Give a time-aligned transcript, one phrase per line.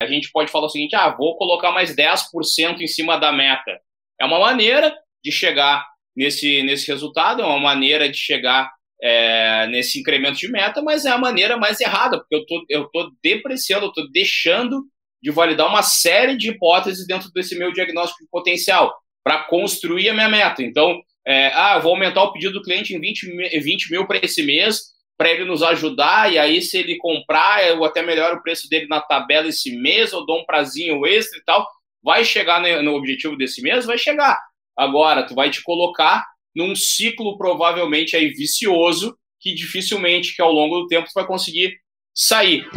[0.00, 3.78] a gente pode falar o seguinte: ah, vou colocar mais 10% em cima da meta.
[4.20, 5.86] É uma maneira de chegar
[6.16, 8.70] nesse, nesse resultado, é uma maneira de chegar
[9.02, 12.88] é, nesse incremento de meta, mas é a maneira mais errada, porque eu tô, eu
[12.90, 14.84] tô depreciando, eu tô deixando
[15.22, 20.14] de validar uma série de hipóteses dentro desse meu diagnóstico de potencial para construir a
[20.14, 20.62] minha meta.
[20.62, 24.42] Então, é, ah, vou aumentar o pedido do cliente em 20, 20 mil para esse
[24.42, 24.80] mês,
[25.18, 28.86] para ele nos ajudar, e aí se ele comprar, eu até melhoro o preço dele
[28.86, 31.66] na tabela esse mês, eu dou um prazinho extra e tal.
[32.00, 33.84] Vai chegar no objetivo desse mês?
[33.84, 34.40] Vai chegar.
[34.76, 36.24] Agora, tu vai te colocar
[36.54, 41.76] num ciclo provavelmente aí vicioso que dificilmente que ao longo do tempo tu vai conseguir
[42.14, 42.68] sair.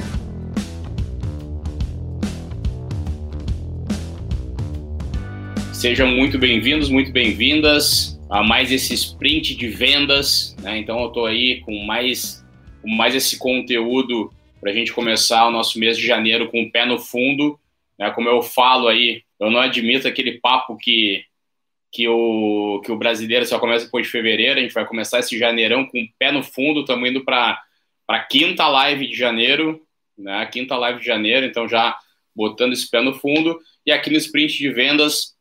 [5.72, 10.56] Sejam muito bem-vindos, muito bem-vindas a mais esse sprint de vendas.
[10.62, 10.78] Né?
[10.78, 12.42] Então eu estou aí com mais,
[12.82, 16.72] com mais esse conteúdo para a gente começar o nosso mês de janeiro com o
[16.72, 17.60] pé no fundo.
[18.00, 18.10] Né?
[18.12, 21.26] Como eu falo aí, eu não admito aquele papo que,
[21.92, 24.60] que, o, que o brasileiro só começa depois de fevereiro.
[24.60, 26.80] A gente vai começar esse janeirão com o pé no fundo.
[26.82, 27.62] Estamos indo para
[28.08, 29.86] a quinta live de janeiro,
[30.18, 30.46] né?
[30.46, 31.98] quinta live de janeiro, então já
[32.34, 33.60] botando esse pé no fundo.
[33.86, 35.36] E aqui no sprint de vendas,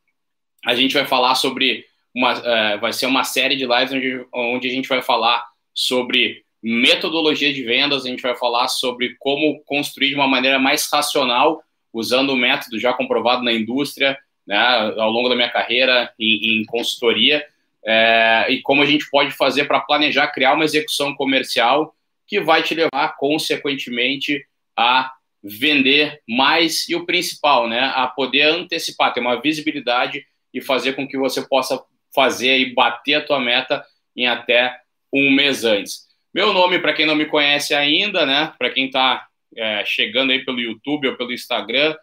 [0.66, 4.68] a gente vai falar sobre uma, uh, vai ser uma série de lives onde, onde
[4.68, 10.10] a gente vai falar sobre metodologia de vendas, a gente vai falar sobre como construir
[10.10, 14.58] de uma maneira mais racional, usando o método já comprovado na indústria, né,
[14.98, 17.44] ao longo da minha carreira em, em consultoria,
[17.84, 21.94] é, e como a gente pode fazer para planejar, criar uma execução comercial
[22.26, 24.44] que vai te levar, consequentemente,
[24.76, 30.92] a vender mais e o principal, né, a poder antecipar, ter uma visibilidade e fazer
[30.92, 31.82] com que você possa
[32.14, 33.84] fazer e bater a tua meta
[34.16, 34.80] em até
[35.12, 36.08] um mês antes.
[36.32, 38.52] Meu nome, para quem não me conhece ainda, né?
[38.58, 41.96] Para quem está é, chegando aí pelo YouTube ou pelo Instagram,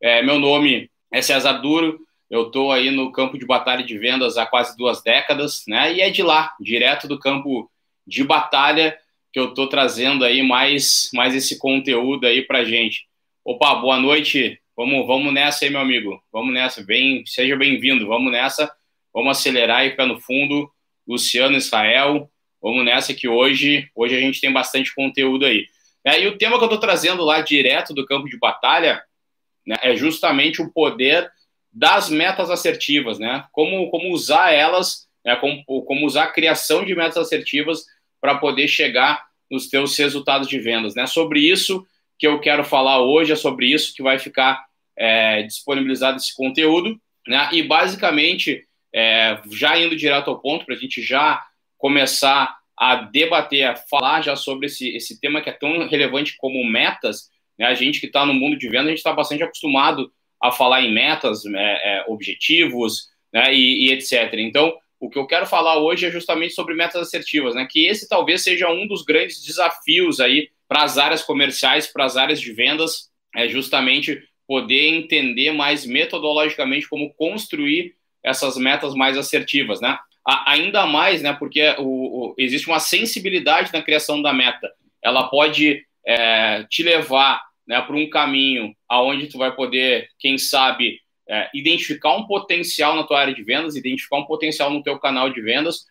[0.00, 1.98] é, meu nome é César Duro.
[2.28, 5.94] Eu estou aí no campo de batalha de vendas há quase duas décadas, né?
[5.94, 7.70] E é de lá, direto do campo
[8.06, 8.96] de batalha,
[9.32, 13.06] que eu estou trazendo aí mais, mais esse conteúdo aí para gente.
[13.44, 14.60] Opa, boa noite.
[14.76, 16.22] Vamos, vamos nessa aí, meu amigo.
[16.32, 16.84] Vamos nessa.
[16.84, 18.06] Bem, seja bem-vindo.
[18.06, 18.70] Vamos nessa
[19.12, 20.70] Vamos acelerar e pé no fundo.
[21.06, 22.30] Luciano Israel,
[22.62, 25.66] vamos nessa que hoje, hoje a gente tem bastante conteúdo aí.
[26.04, 29.02] É, e o tema que eu estou trazendo lá direto do campo de batalha
[29.66, 31.30] né, é justamente o poder
[31.72, 33.44] das metas assertivas, né?
[33.52, 37.84] Como, como usar elas, né, como, como usar a criação de metas assertivas
[38.20, 41.06] para poder chegar nos teus resultados de vendas, né?
[41.06, 41.86] Sobre isso
[42.18, 44.64] que eu quero falar hoje, é sobre isso que vai ficar
[44.96, 47.48] é, disponibilizado esse conteúdo, né?
[47.52, 51.42] E basicamente é, já indo direto ao ponto, para a gente já
[51.78, 56.64] começar a debater, a falar já sobre esse, esse tema que é tão relevante como
[56.64, 57.66] metas, né?
[57.66, 60.10] a gente que está no mundo de venda, a gente está bastante acostumado
[60.42, 61.50] a falar em metas, é,
[61.98, 63.54] é, objetivos, né?
[63.54, 64.32] e, e, etc.
[64.38, 67.66] Então, o que eu quero falar hoje é justamente sobre metas assertivas, né?
[67.70, 72.16] que esse talvez seja um dos grandes desafios aí para as áreas comerciais, para as
[72.16, 79.80] áreas de vendas, é justamente poder entender mais metodologicamente como construir essas metas mais assertivas,
[79.80, 79.98] né?
[80.26, 81.32] ainda mais, né?
[81.32, 84.70] Porque o, o, existe uma sensibilidade na criação da meta.
[85.02, 91.00] Ela pode é, te levar né, para um caminho aonde tu vai poder, quem sabe,
[91.28, 95.30] é, identificar um potencial na tua área de vendas, identificar um potencial no teu canal
[95.30, 95.86] de vendas,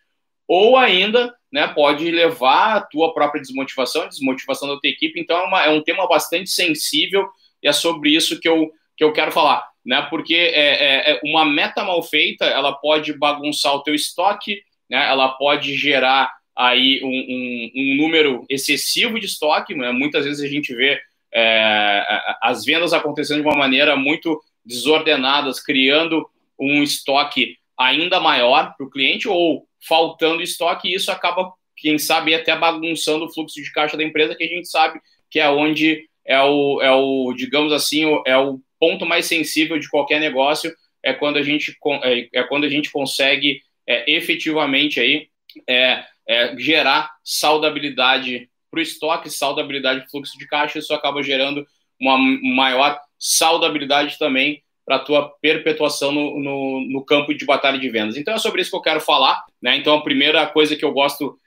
[0.46, 5.20] ou ainda, né, pode levar a tua própria desmotivação, desmotivação da tua equipe.
[5.20, 7.28] Então é, uma, é um tema bastante sensível
[7.62, 10.06] e é sobre isso que eu, que eu quero falar né?
[10.10, 15.08] Porque é, é, é, uma meta mal feita, ela pode bagunçar o teu estoque, né?
[15.08, 19.74] Ela pode gerar aí um, um, um número excessivo de estoque.
[19.74, 19.90] Né?
[19.92, 21.00] Muitas vezes a gente vê
[21.32, 22.04] é,
[22.42, 28.90] as vendas acontecendo de uma maneira muito desordenadas, criando um estoque ainda maior para o
[28.90, 33.96] cliente ou faltando estoque, e isso acaba, quem sabe, até bagunçando o fluxo de caixa
[33.96, 38.04] da empresa, que a gente sabe que é onde é o, é o digamos assim,
[38.26, 42.64] é o ponto mais sensível de qualquer negócio é quando a gente, é, é quando
[42.64, 45.28] a gente consegue é, efetivamente aí,
[45.68, 51.66] é, é gerar saudabilidade para o estoque, saudabilidade do fluxo de caixa, isso acaba gerando
[52.00, 57.88] uma maior saudabilidade também para a tua perpetuação no, no, no, campo de batalha de
[57.88, 58.16] vendas.
[58.16, 59.44] Então é sobre isso que eu quero falar.
[59.60, 59.76] Né?
[59.76, 61.38] Então a primeira coisa que eu gosto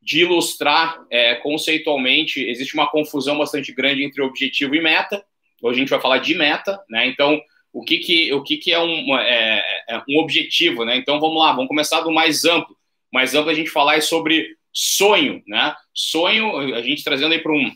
[0.00, 5.24] de ilustrar é, conceitualmente, existe uma confusão bastante grande entre objetivo e meta.
[5.62, 7.06] Hoje a gente vai falar de meta, né?
[7.06, 7.40] Então,
[7.72, 10.96] o que, que, o que, que é, um, é, é um objetivo, né?
[10.96, 12.76] Então, vamos lá, vamos começar do mais amplo.
[13.12, 15.74] Mais amplo a gente falar é sobre sonho, né?
[15.94, 17.70] Sonho, a gente trazendo aí para um,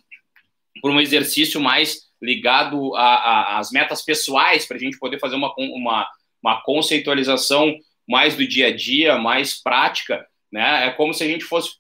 [0.85, 6.07] um exercício mais ligado às metas pessoais, para a gente poder fazer uma, uma,
[6.43, 7.75] uma conceitualização
[8.09, 10.89] mais do dia a dia, mais prática, né?
[10.89, 11.71] É como se a gente fosse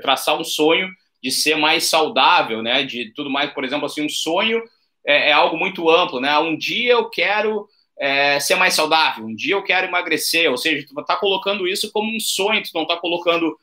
[0.00, 0.88] traçar um sonho
[1.22, 2.82] de ser mais saudável, né?
[2.82, 4.62] De tudo mais, por exemplo, assim, um sonho
[5.06, 6.36] é, é algo muito amplo, né?
[6.38, 10.86] Um dia eu quero é, ser mais saudável, um dia eu quero emagrecer, ou seja,
[10.86, 13.56] tu está colocando isso como um sonho, tu não está colocando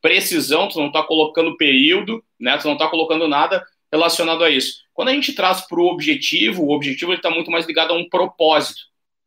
[0.00, 2.58] precisão, tu não está colocando período, né?
[2.58, 4.82] Tu não está colocando nada relacionado a isso.
[4.92, 8.08] Quando a gente traz para o objetivo, o objetivo está muito mais ligado a um
[8.08, 8.80] propósito,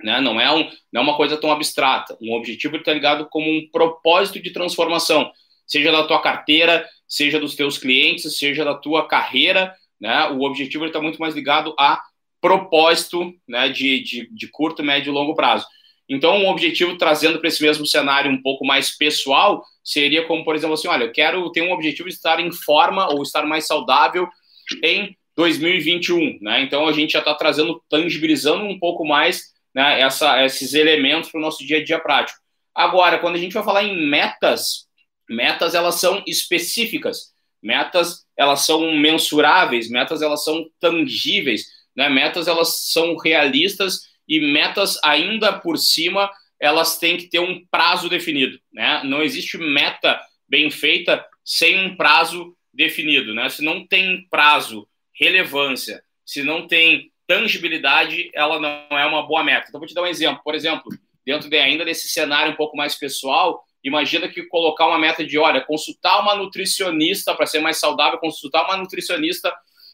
[0.04, 0.20] né?
[0.22, 2.18] Não é, um, não é uma coisa tão abstrata.
[2.22, 5.32] Um objetivo está ligado como um propósito de transformação,
[5.66, 10.30] seja da tua carteira, seja dos teus clientes, seja da tua carreira, né?
[10.30, 12.02] O objetivo está muito mais ligado a
[12.42, 13.70] propósito, né?
[13.70, 15.66] De, de, de curto, médio e longo prazo.
[16.10, 20.56] Então, um objetivo trazendo para esse mesmo cenário um pouco mais pessoal seria como, por
[20.56, 23.68] exemplo, assim, olha, eu quero ter um objetivo de estar em forma ou estar mais
[23.68, 24.28] saudável
[24.84, 26.62] em 2021, né?
[26.62, 31.38] Então, a gente já está trazendo, tangibilizando um pouco mais né, essa, esses elementos para
[31.38, 32.40] o nosso dia a dia prático.
[32.74, 34.87] Agora, quando a gente vai falar em metas,
[35.30, 41.66] metas elas são específicas, metas elas são mensuráveis, metas elas são tangíveis,
[41.96, 42.10] né?
[42.10, 46.30] Metas elas são realistas e metas ainda por cima
[46.60, 49.02] elas têm que ter um prazo definido, né?
[49.04, 53.50] Não existe meta bem feita sem um prazo definido, né?
[53.50, 59.66] Se não tem prazo, relevância, se não tem tangibilidade, ela não é uma boa meta.
[59.68, 60.42] Então vou te dar um exemplo.
[60.44, 60.86] Por exemplo,
[61.26, 65.38] dentro de ainda desse cenário um pouco mais pessoal, imagina que colocar uma meta de,
[65.38, 69.54] olha, consultar uma nutricionista para ser mais saudável, consultar uma nutricionista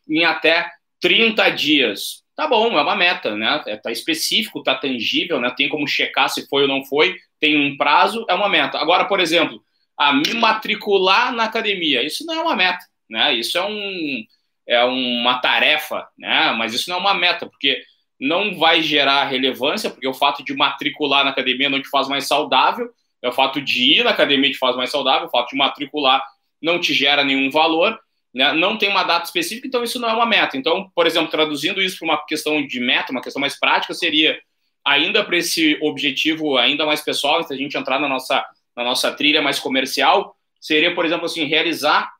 [0.09, 0.69] em até
[0.99, 2.23] 30 dias.
[2.35, 3.61] Tá bom, é uma meta, né?
[3.67, 5.53] É, tá específico, tá tangível, né?
[5.55, 8.79] Tem como checar se foi ou não foi, tem um prazo, é uma meta.
[8.79, 9.63] Agora, por exemplo,
[9.97, 13.33] a me matricular na academia, isso não é uma meta, né?
[13.33, 14.23] Isso é um
[14.65, 16.53] é uma tarefa, né?
[16.57, 17.83] Mas isso não é uma meta, porque
[18.19, 22.25] não vai gerar relevância, porque o fato de matricular na academia não te faz mais
[22.25, 22.89] saudável,
[23.23, 26.21] é o fato de ir na academia te faz mais saudável, o fato de matricular
[26.61, 27.97] não te gera nenhum valor,
[28.33, 28.51] né?
[28.53, 30.57] não tem uma data específica, então isso não é uma meta.
[30.57, 34.37] Então, por exemplo, traduzindo isso para uma questão de meta, uma questão mais prática, seria
[34.85, 39.11] ainda para esse objetivo ainda mais pessoal, se a gente entrar na nossa, na nossa
[39.11, 42.11] trilha mais comercial, seria, por exemplo, assim, realizar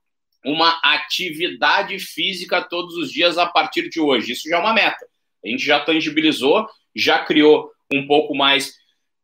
[0.46, 4.34] uma atividade física todos os dias a partir de hoje.
[4.34, 5.06] Isso já é uma meta.
[5.44, 8.74] A gente já tangibilizou, já criou um pouco mais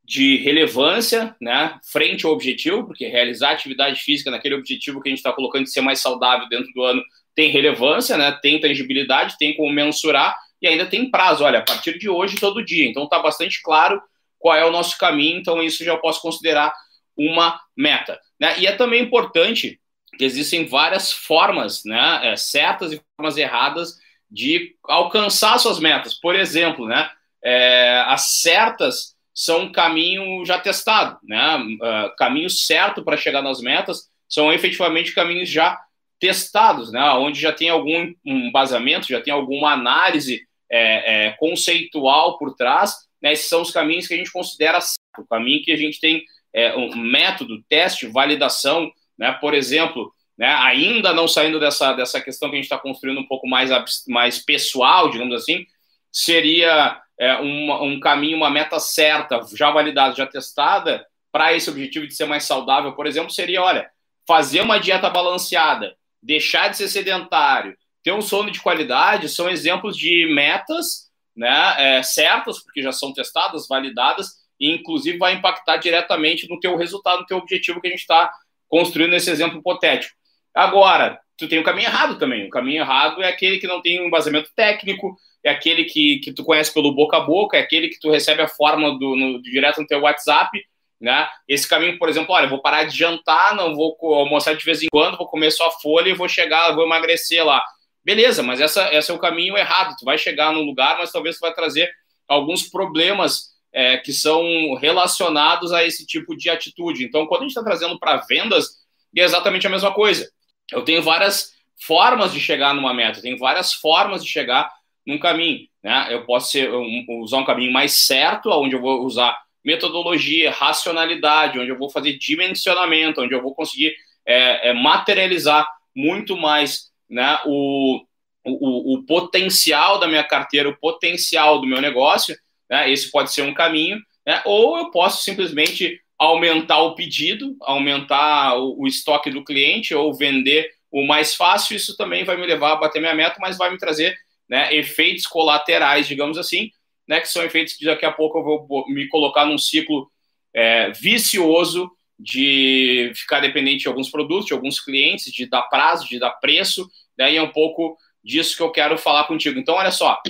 [0.10, 5.20] de relevância, né, frente ao objetivo, porque realizar atividade física naquele objetivo que a gente
[5.20, 7.04] está colocando de ser mais saudável dentro do ano
[7.36, 11.44] tem relevância, né, tem tangibilidade, tem como mensurar e ainda tem prazo.
[11.44, 12.90] Olha, a partir de hoje, todo dia.
[12.90, 14.02] Então está bastante claro
[14.40, 15.40] qual é o nosso caminho.
[15.40, 16.74] Então isso já posso considerar
[17.16, 18.20] uma meta.
[18.40, 18.60] Né?
[18.60, 19.80] E é também importante
[20.18, 23.94] que existem várias formas, né, é, certas e formas erradas
[24.30, 26.16] de alcançar suas metas.
[26.16, 27.12] Por exemplo, né,
[27.44, 31.56] é, as certas são um caminho já testado, né?
[31.56, 35.80] Uh, caminho certo para chegar nas metas são efetivamente caminhos já
[36.20, 37.02] testados, né?
[37.12, 43.32] Onde já tem algum embasamento, já tem alguma análise é, é, conceitual por trás, né?
[43.32, 46.22] Esses são os caminhos que a gente considera certo, o caminho que a gente tem
[46.54, 49.32] é, um método, teste, validação, né?
[49.40, 50.50] Por exemplo, né?
[50.50, 53.70] Ainda não saindo dessa dessa questão que a gente está construindo um pouco mais
[54.06, 55.66] mais pessoal, digamos assim,
[56.12, 62.08] seria é, uma, um caminho, uma meta certa, já validada, já testada, para esse objetivo
[62.08, 63.90] de ser mais saudável, por exemplo, seria, olha,
[64.28, 69.96] fazer uma dieta balanceada, deixar de ser sedentário, ter um sono de qualidade, são exemplos
[69.96, 76.48] de metas né, é, certas, porque já são testadas, validadas, e inclusive vai impactar diretamente
[76.50, 78.32] no teu resultado, no teu objetivo que a gente está
[78.68, 80.14] construindo nesse exemplo hipotético.
[80.54, 82.46] Agora, tu tem o caminho errado também.
[82.46, 86.34] O caminho errado é aquele que não tem um embasamento técnico, é aquele que, que
[86.34, 89.42] tu conhece pelo boca a boca, é aquele que tu recebe a forma do, no,
[89.42, 90.52] direto no teu WhatsApp,
[91.00, 91.30] né?
[91.48, 94.88] Esse caminho, por exemplo, olha, vou parar de jantar, não vou almoçar de vez em
[94.92, 97.64] quando, vou comer só folha e vou chegar, vou emagrecer lá.
[98.04, 99.96] Beleza, mas essa, esse é o caminho errado.
[99.98, 101.90] Tu vai chegar num lugar, mas talvez tu vai trazer
[102.28, 104.44] alguns problemas é, que são
[104.76, 107.06] relacionados a esse tipo de atitude.
[107.06, 108.80] Então, quando a gente está trazendo para vendas,
[109.16, 110.30] é exatamente a mesma coisa.
[110.72, 111.54] Eu tenho várias
[111.86, 114.72] formas de chegar numa meta, tenho várias formas de chegar
[115.06, 115.68] num caminho.
[115.84, 116.08] Né?
[116.12, 121.60] Eu posso ser, um, usar um caminho mais certo, onde eu vou usar metodologia, racionalidade,
[121.60, 123.94] onde eu vou fazer dimensionamento, onde eu vou conseguir
[124.26, 128.02] é, é, materializar muito mais né, o,
[128.46, 132.38] o, o, potencial da minha carteira, o potencial do meu negócio.
[132.70, 132.92] Né?
[132.92, 134.42] Esse pode ser um caminho, né?
[134.46, 140.70] ou eu posso simplesmente aumentar o pedido, aumentar o, o estoque do cliente ou vender
[140.92, 141.78] o mais fácil.
[141.78, 145.26] Isso também vai me levar a bater minha meta, mas vai me trazer né, efeitos
[145.26, 146.72] colaterais, digamos assim,
[147.08, 150.12] né, que são efeitos que daqui a pouco eu vou me colocar num ciclo
[150.54, 156.20] é, vicioso de ficar dependente de alguns produtos, de alguns clientes, de dar prazo, de
[156.20, 159.58] dar preço, né, e é um pouco disso que eu quero falar contigo.
[159.58, 160.22] Então, olha só,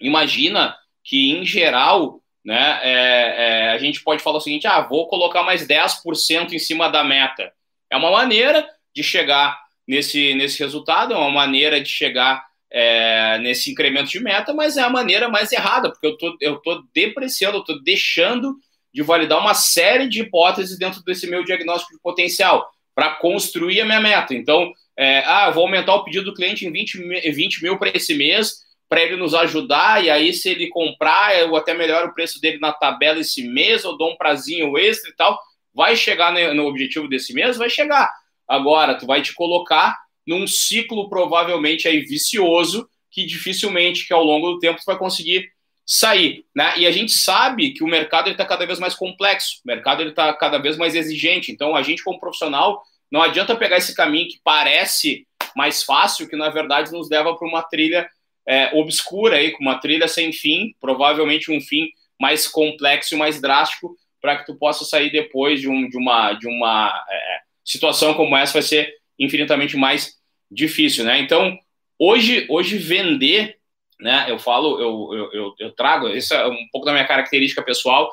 [0.00, 5.06] imagina que, em geral, né, é, é, a gente pode falar o seguinte, ah, vou
[5.08, 7.52] colocar mais 10% em cima da meta.
[7.90, 13.70] É uma maneira de chegar nesse, nesse resultado, é uma maneira de chegar é, nesse
[13.70, 17.58] incremento de meta, mas é a maneira mais errada, porque eu tô, eu tô depreciando,
[17.58, 18.56] eu tô deixando
[18.92, 23.84] de validar uma série de hipóteses dentro desse meu diagnóstico de potencial para construir a
[23.84, 24.34] minha meta.
[24.34, 27.90] Então, é, ah, eu vou aumentar o pedido do cliente em 20, 20 mil para
[27.94, 28.60] esse mês,
[28.92, 32.58] para ele nos ajudar, e aí se ele comprar, eu até melhoro o preço dele
[32.58, 35.40] na tabela esse mês, eu dou um prazinho extra e tal.
[35.74, 37.56] Vai chegar no objetivo desse mês?
[37.56, 38.12] Vai chegar.
[38.46, 44.50] Agora, tu vai te colocar num ciclo provavelmente aí vicioso que dificilmente que ao longo
[44.50, 45.50] do tempo você vai conseguir
[45.86, 46.74] sair, né?
[46.76, 50.34] E a gente sabe que o mercado está cada vez mais complexo, o mercado está
[50.34, 51.50] cada vez mais exigente.
[51.50, 56.36] Então a gente como profissional não adianta pegar esse caminho que parece mais fácil, que
[56.36, 58.06] na verdade nos leva para uma trilha
[58.46, 61.88] é, obscura aí, com uma trilha sem fim, provavelmente um fim
[62.20, 66.32] mais complexo e mais drástico, para que tu possa sair depois de, um, de uma
[66.34, 70.16] de uma é, situação como essa vai ser infinitamente mais
[70.50, 71.18] difícil, né?
[71.18, 71.58] Então,
[71.98, 73.56] hoje, hoje vender,
[74.00, 74.26] né?
[74.28, 78.10] Eu falo, eu, eu, eu, trago, essa é um pouco da minha característica pessoal.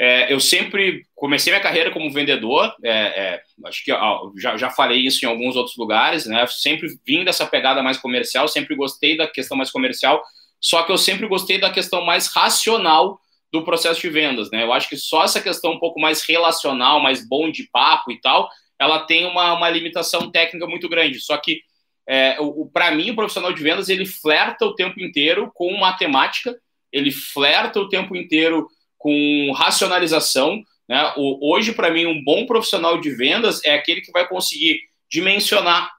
[0.00, 4.70] É, eu sempre comecei minha carreira como vendedor, é, é, acho que ó, já, já
[4.70, 6.46] falei isso em alguns outros lugares, né?
[6.46, 10.22] Sempre vim dessa pegada mais comercial, sempre gostei da questão mais comercial,
[10.60, 13.20] só que eu sempre gostei da questão mais racional
[13.52, 14.62] do processo de vendas, né?
[14.62, 18.20] Eu acho que só essa questão um pouco mais relacional, mais bom de papo e
[18.20, 21.18] tal, ela tem uma, uma limitação técnica muito grande.
[21.20, 21.60] Só que,
[22.06, 22.36] é,
[22.72, 26.56] para mim, o profissional de vendas, ele flerta o tempo inteiro com matemática,
[26.92, 30.62] ele flerta o tempo inteiro com racionalização.
[30.88, 31.12] Né?
[31.16, 35.90] O, hoje, para mim, um bom profissional de vendas é aquele que vai conseguir dimensionar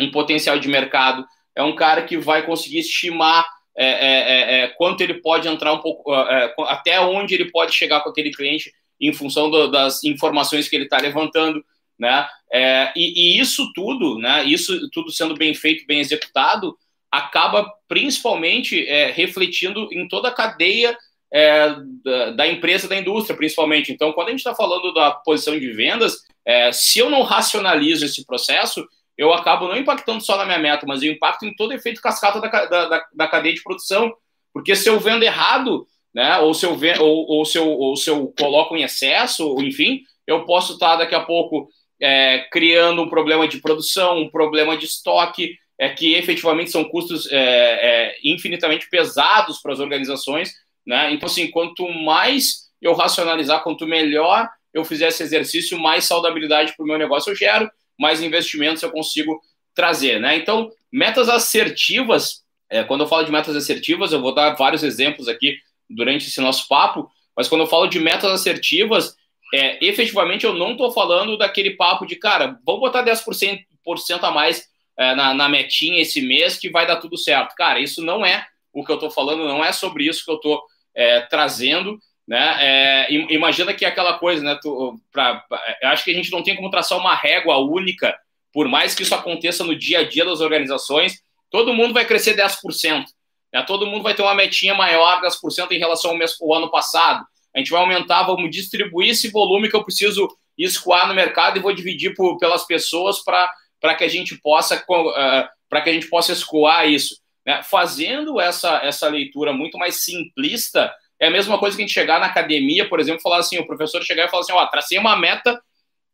[0.00, 3.46] um potencial de mercado, é um cara que vai conseguir estimar
[3.78, 7.74] é, é, é, é quanto ele pode entrar um pouco, é, até onde ele pode
[7.74, 11.62] chegar com aquele cliente em função do, das informações que ele está levantando
[11.98, 12.28] né?
[12.52, 14.44] É, e, e, isso tudo, né?
[14.44, 16.76] Isso tudo sendo bem feito, bem executado,
[17.10, 20.96] acaba principalmente é, refletindo em toda a cadeia
[21.36, 23.92] é, da, da, empresa, da indústria, principalmente.
[23.92, 28.06] Então, quando a gente está falando da posição de vendas, é, se eu não racionalizo
[28.06, 28.88] esse processo,
[29.18, 32.40] eu acabo não impactando só na minha meta, mas eu impacto em todo efeito cascata
[32.40, 34.14] da, da, da cadeia de produção.
[34.50, 37.94] Porque se eu vendo errado, né, ou se eu, vendo, ou, ou, se eu, ou
[37.96, 41.68] se eu coloco em excesso, ou, enfim, eu posso estar tá daqui a pouco
[42.00, 47.30] é, criando um problema de produção, um problema de estoque, é, que efetivamente são custos
[47.30, 50.54] é, é, infinitamente pesados para as organizações.
[50.86, 51.12] Né?
[51.12, 56.84] Então, assim, quanto mais eu racionalizar, quanto melhor eu fizer esse exercício, mais saudabilidade para
[56.84, 59.40] o meu negócio eu gero, mais investimentos eu consigo
[59.74, 60.20] trazer.
[60.20, 60.36] Né?
[60.36, 65.28] Então, metas assertivas, é, quando eu falo de metas assertivas, eu vou dar vários exemplos
[65.28, 65.56] aqui
[65.88, 69.14] durante esse nosso papo, mas quando eu falo de metas assertivas,
[69.54, 74.24] é, efetivamente eu não estou falando daquele papo de, cara, vamos botar 10% por cento
[74.24, 77.54] a mais é, na, na metinha esse mês que vai dar tudo certo.
[77.54, 80.36] Cara, isso não é o que eu estou falando, não é sobre isso que eu
[80.36, 80.62] estou
[80.96, 81.98] é, trazendo.
[82.26, 82.56] Né?
[82.58, 84.58] É, imagina que é aquela coisa, né?
[84.60, 85.44] Tu, pra,
[85.82, 88.18] eu acho que a gente não tem como traçar uma régua única,
[88.52, 92.34] por mais que isso aconteça no dia a dia das organizações, todo mundo vai crescer
[92.34, 93.04] 10%.
[93.52, 93.62] Né?
[93.62, 97.24] Todo mundo vai ter uma metinha maior 10% em relação ao, mês, ao ano passado
[97.56, 101.62] a gente vai aumentar, vamos distribuir esse volume que eu preciso escoar no mercado e
[101.62, 106.06] vou dividir por, pelas pessoas para que a gente possa uh, para que a gente
[106.08, 107.18] possa escoar isso.
[107.46, 107.62] Né?
[107.62, 112.18] Fazendo essa, essa leitura muito mais simplista, é a mesma coisa que a gente chegar
[112.18, 115.16] na academia, por exemplo, falar assim, o professor chegar e falar assim, ó, tracei uma
[115.16, 115.60] meta,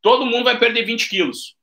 [0.00, 1.56] todo mundo vai perder 20 quilos.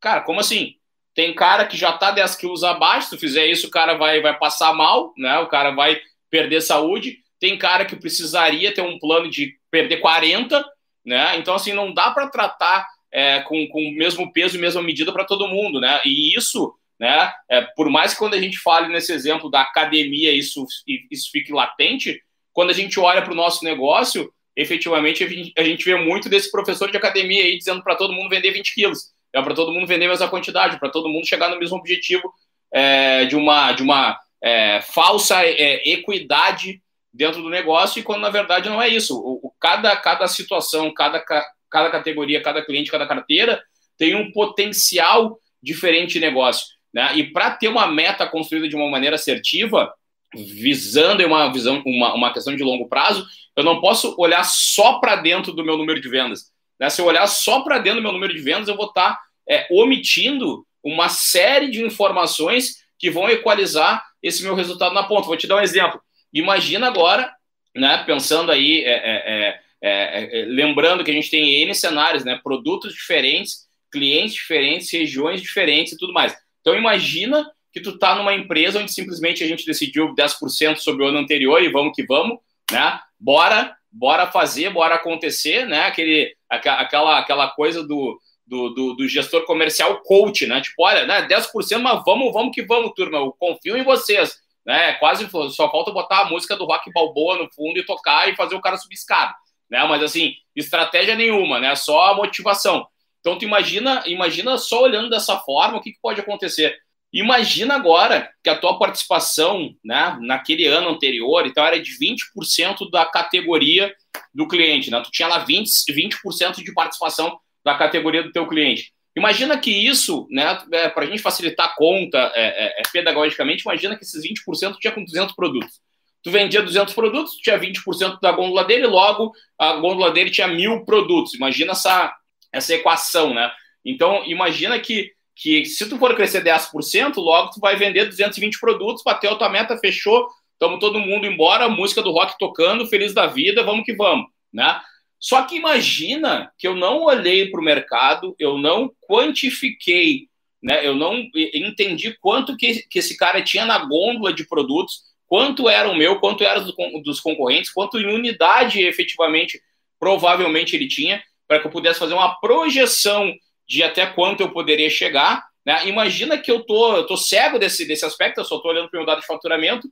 [0.00, 0.74] Cara, como assim?
[1.14, 4.20] Tem cara que já está 10 quilos abaixo, se tu fizer isso, o cara vai,
[4.20, 5.38] vai passar mal, né?
[5.40, 7.18] O cara vai perder saúde.
[7.40, 10.64] Tem cara que precisaria ter um plano de perder 40,
[11.04, 11.36] né?
[11.36, 15.12] Então, assim, não dá para tratar é, com, com o mesmo peso e mesma medida
[15.12, 16.00] para todo mundo, né?
[16.04, 17.32] E isso, né?
[17.48, 20.66] É, por mais que quando a gente fale nesse exemplo da academia, isso,
[21.10, 22.20] isso fique latente,
[22.52, 26.90] quando a gente olha para o nosso negócio, efetivamente a gente vê muito desse professor
[26.90, 30.06] de academia aí dizendo para todo mundo vender 20 quilos, é para todo mundo vender
[30.06, 32.32] a mesma quantidade, para todo mundo chegar no mesmo objetivo
[32.72, 38.30] é, de uma, de uma é, falsa é, equidade dentro do negócio e quando na
[38.30, 39.16] verdade não é isso.
[39.16, 43.62] O, o, cada, cada situação, cada, cada categoria, cada cliente, cada carteira
[43.96, 46.66] tem um potencial diferente de negócio.
[46.92, 47.16] Né?
[47.16, 49.92] E para ter uma meta construída de uma maneira assertiva,
[50.34, 53.26] visando uma visão, uma, uma questão de longo prazo,
[53.56, 56.52] eu não posso olhar só para dentro do meu número de vendas.
[56.78, 56.88] Né?
[56.90, 59.20] Se eu olhar só para dentro do meu número de vendas, eu vou estar tá,
[59.48, 65.26] é, omitindo uma série de informações que vão equalizar esse meu resultado na ponta.
[65.26, 66.00] Vou te dar um exemplo.
[66.32, 67.32] Imagina agora,
[67.74, 72.24] né, pensando aí, é é, é, é, é, lembrando que a gente tem N cenários,
[72.24, 76.36] né, produtos diferentes, clientes diferentes, regiões diferentes e tudo mais.
[76.68, 81.08] Então imagina que tu está numa empresa onde simplesmente a gente decidiu 10% sobre o
[81.08, 82.38] ano anterior e vamos que vamos,
[82.70, 83.00] né?
[83.18, 85.86] Bora, bora fazer, bora acontecer, né?
[85.86, 90.60] Aquele, aquela, aquela coisa do, do, do, do, gestor comercial coach, né?
[90.60, 93.16] Tipo, olha, né, 10%, mas vamos, vamos que vamos, turma.
[93.16, 94.36] Eu confio em vocês.
[94.66, 94.92] Né?
[94.94, 98.54] Quase só falta botar a música do rock balboa no fundo e tocar e fazer
[98.54, 99.34] o cara subir escada.
[99.70, 99.82] Né?
[99.86, 101.74] Mas assim, estratégia nenhuma, né?
[101.74, 102.86] Só a motivação.
[103.20, 106.76] Então tu imagina, imagina só olhando dessa forma, o que, que pode acontecer?
[107.12, 113.06] Imagina agora que a tua participação né, naquele ano anterior então, era de 20% da
[113.06, 113.94] categoria
[114.34, 114.90] do cliente.
[114.90, 115.00] Né?
[115.02, 118.92] Tu tinha lá 20%, 20 de participação da categoria do teu cliente.
[119.16, 123.62] Imagina que isso, né, é, para a gente facilitar a conta é, é, é pedagogicamente,
[123.62, 125.80] imagina que esses 20% tinha com 200 produtos.
[126.22, 130.84] Tu vendia 200 produtos, tinha 20% da gôndola dele, logo a gôndola dele tinha mil
[130.84, 131.34] produtos.
[131.34, 132.14] Imagina essa,
[132.52, 133.50] essa equação, né?
[133.84, 139.04] Então, imagina que que se tu for crescer 10%, logo tu vai vender 220 produtos,
[139.04, 143.28] bateu a tua meta, fechou, estamos todo mundo embora, música do rock tocando, feliz da
[143.28, 144.80] vida, vamos que vamos, né?
[145.20, 150.28] Só que imagina que eu não olhei para o mercado, eu não quantifiquei,
[150.60, 150.84] né?
[150.84, 151.24] Eu não
[151.54, 156.18] entendi quanto que, que esse cara tinha na gôndola de produtos, quanto era o meu,
[156.18, 159.60] quanto era dos concorrentes, quanto em unidade efetivamente,
[160.00, 163.32] provavelmente ele tinha, para que eu pudesse fazer uma projeção
[163.66, 165.44] de até quanto eu poderia chegar.
[165.64, 165.88] Né?
[165.88, 168.98] Imagina que eu tô, eu tô cego desse, desse aspecto, eu só estou olhando para
[168.98, 169.88] o meu dado de faturamento,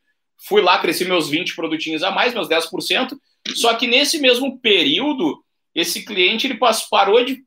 [0.47, 3.17] fui lá, cresci meus 20 produtinhos a mais, meus 10%,
[3.55, 5.43] só que nesse mesmo período,
[5.75, 6.59] esse cliente ele
[6.91, 7.43] parou de,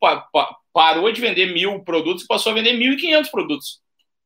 [0.74, 3.80] parou de vender mil produtos e passou a vender 1.500 produtos.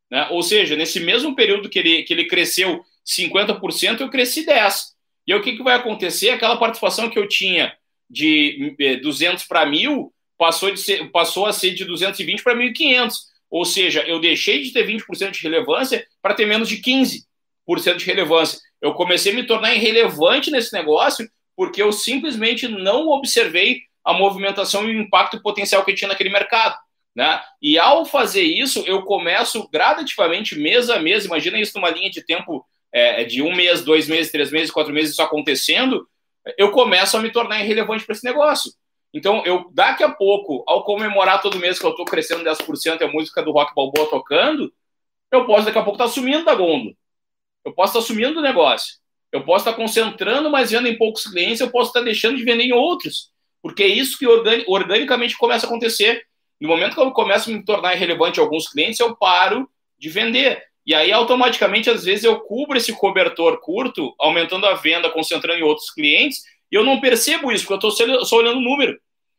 [0.09, 0.27] Né?
[0.31, 4.93] Ou seja, nesse mesmo período que ele, que ele cresceu 50%, eu cresci 10%.
[5.25, 6.31] E aí, o que, que vai acontecer?
[6.31, 7.73] Aquela participação que eu tinha
[8.09, 13.13] de 200 para 1.000, passou, de ser, passou a ser de 220 para 1.500.
[13.49, 17.23] Ou seja, eu deixei de ter 20% de relevância para ter menos de 15%
[17.97, 18.59] de relevância.
[18.81, 24.89] Eu comecei a me tornar irrelevante nesse negócio porque eu simplesmente não observei a movimentação
[24.89, 26.75] e o impacto potencial que tinha naquele mercado.
[27.15, 27.39] Né?
[27.61, 32.25] E ao fazer isso, eu começo gradativamente, mês a mês, imagina isso numa linha de
[32.25, 36.07] tempo é, de um mês, dois meses, três meses, quatro meses, isso acontecendo,
[36.57, 38.71] eu começo a me tornar irrelevante para esse negócio.
[39.13, 43.03] Então, eu daqui a pouco, ao comemorar todo mês que eu estou crescendo 10% e
[43.03, 44.73] a música do Rock Balboa tocando,
[45.31, 46.93] eu posso daqui a pouco estar tá sumindo da gôndola.
[47.63, 48.95] Eu posso estar tá sumindo do negócio.
[49.31, 52.43] Eu posso estar tá concentrando, mas vendo em poucos clientes, eu posso estar deixando de
[52.43, 53.31] vender em outros.
[53.61, 54.27] Porque é isso que
[54.67, 56.25] organicamente começa a acontecer.
[56.59, 60.09] No momento que eu começo a me tornar irrelevante a alguns clientes, eu paro de
[60.09, 60.63] vender.
[60.85, 65.63] E aí, automaticamente, às vezes, eu cubro esse cobertor curto, aumentando a venda, concentrando em
[65.63, 68.97] outros clientes, e eu não percebo isso, porque eu estou só olhando o número.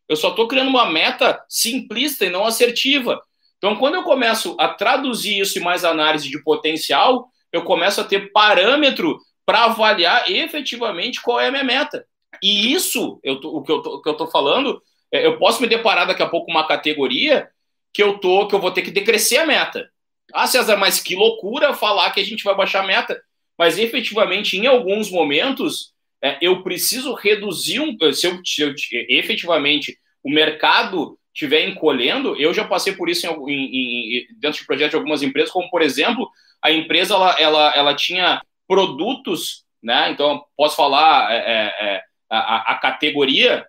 [0.08, 3.20] Eu só estou criando uma meta simplista e não assertiva.
[3.58, 8.04] Então, quando eu começo a traduzir isso em mais análise de potencial, eu começo a
[8.04, 12.06] ter parâmetro para avaliar efetivamente qual é a minha meta.
[12.42, 16.22] E isso, eu tô, o que eu estou falando, é, eu posso me deparar daqui
[16.22, 17.48] a pouco com uma categoria
[17.92, 19.88] que eu tô, que eu vou ter que decrescer a meta.
[20.32, 23.20] Ah, César, mas que loucura falar que a gente vai baixar a meta.
[23.58, 27.96] Mas efetivamente, em alguns momentos, é, eu preciso reduzir um.
[28.12, 28.74] Se eu, se eu,
[29.08, 34.66] efetivamente o mercado estiver encolhendo, eu já passei por isso em, em, em, dentro de
[34.66, 36.30] projetos de algumas empresas, como por exemplo,
[36.62, 40.10] a empresa ela, ela, ela tinha produtos, né?
[40.10, 43.66] Então posso falar é, é, é a, a, categoria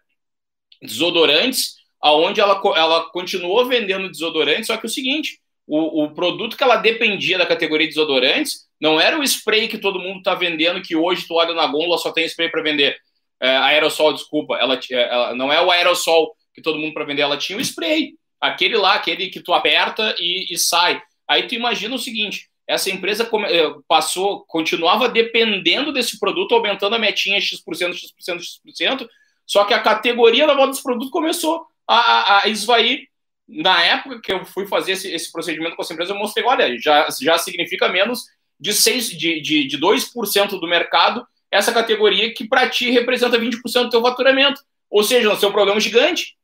[0.82, 6.56] desodorantes, aonde ela, ela continuou vendendo desodorantes, só que é o seguinte, o, o produto
[6.56, 10.82] que ela dependia da categoria desodorantes não era o spray que todo mundo está vendendo,
[10.82, 12.98] que hoje tu olha na gôndola só tem spray para vender.
[13.40, 17.22] É, aerossol, desculpa, ela, é, ela, não é o aerossol que todo mundo para vender,
[17.22, 18.14] ela tinha o spray.
[18.40, 21.02] Aquele lá, aquele que tu aperta e, e sai.
[21.28, 27.00] Aí tu imagina o seguinte: essa empresa é, passou, continuava dependendo desse produto, aumentando a
[27.00, 29.08] metinha X%, X%, X%,
[29.46, 33.08] só que a categoria da volta desse produto começou a, a, a esvair.
[33.48, 36.78] Na época que eu fui fazer esse, esse procedimento com essa empresa, eu mostrei: olha,
[36.80, 38.24] já, já significa menos
[38.60, 43.84] de, 6, de, de, de 2% do mercado, essa categoria que para ti representa 20%
[43.84, 44.62] do teu faturamento.
[44.90, 46.36] Ou seja, nós temos um problema gigante.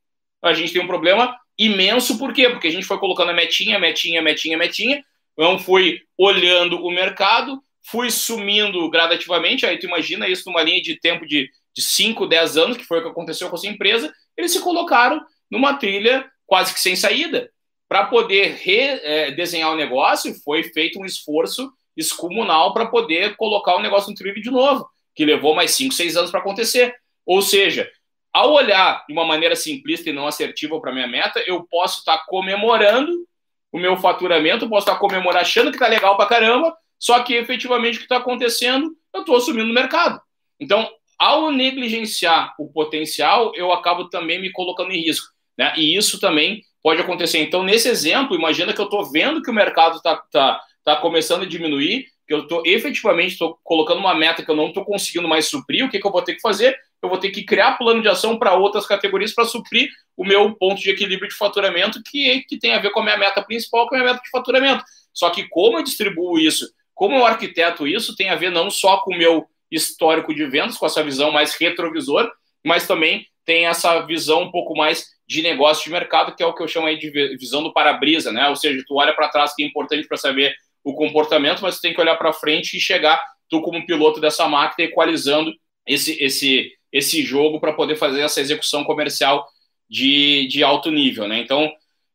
[0.42, 2.50] A gente tem um problema imenso, por quê?
[2.50, 5.04] Porque a gente foi colocando a metinha, metinha, metinha, metinha,
[5.38, 9.66] não fui olhando o mercado, fui sumindo gradativamente.
[9.66, 13.00] Aí tu imagina isso numa linha de tempo de, de 5, 10 anos, que foi
[13.00, 14.12] o que aconteceu com essa empresa.
[14.36, 17.50] Eles se colocaram numa trilha quase que sem saída.
[17.88, 23.82] Para poder redesenhar é, o negócio, foi feito um esforço excomunal para poder colocar o
[23.82, 24.86] negócio no trilho de novo,
[25.16, 26.94] que levou mais 5, 6 anos para acontecer.
[27.26, 27.90] Ou seja,
[28.34, 32.18] ao olhar de uma maneira simplista e não assertiva para minha meta, eu posso estar
[32.18, 33.26] tá comemorando
[33.72, 37.34] o meu faturamento, posso estar tá comemorando achando que está legal para caramba, só que
[37.34, 40.20] efetivamente o que está acontecendo, eu estou assumindo no mercado.
[40.60, 45.32] Então, ao negligenciar o potencial, eu acabo também me colocando em risco.
[45.62, 45.74] Né?
[45.78, 47.38] E isso também pode acontecer.
[47.40, 51.44] Então, nesse exemplo, imagina que eu estou vendo que o mercado está tá, tá começando
[51.44, 55.28] a diminuir, que eu estou efetivamente tô colocando uma meta que eu não estou conseguindo
[55.28, 56.76] mais suprir, o que, que eu vou ter que fazer?
[57.02, 60.56] Eu vou ter que criar plano de ação para outras categorias para suprir o meu
[60.56, 63.88] ponto de equilíbrio de faturamento, que, que tem a ver com a minha meta principal,
[63.88, 64.84] com a minha meta de faturamento.
[65.14, 66.68] Só que como eu distribuo isso
[67.02, 70.78] como eu arquiteto isso, tem a ver não só com o meu histórico de vendas,
[70.78, 72.32] com essa visão mais retrovisor,
[72.64, 76.54] mas também tem essa visão um pouco mais de negócio de mercado, que é o
[76.54, 78.50] que eu chamo aí de visão do para-brisa, né?
[78.50, 81.82] Ou seja, tu olha para trás, que é importante para saber o comportamento, mas tu
[81.82, 85.54] tem que olhar para frente e chegar, tu como piloto dessa máquina, equalizando
[85.86, 89.48] esse, esse, esse jogo para poder fazer essa execução comercial
[89.90, 91.40] de, de alto nível, né?
[91.40, 91.72] Então,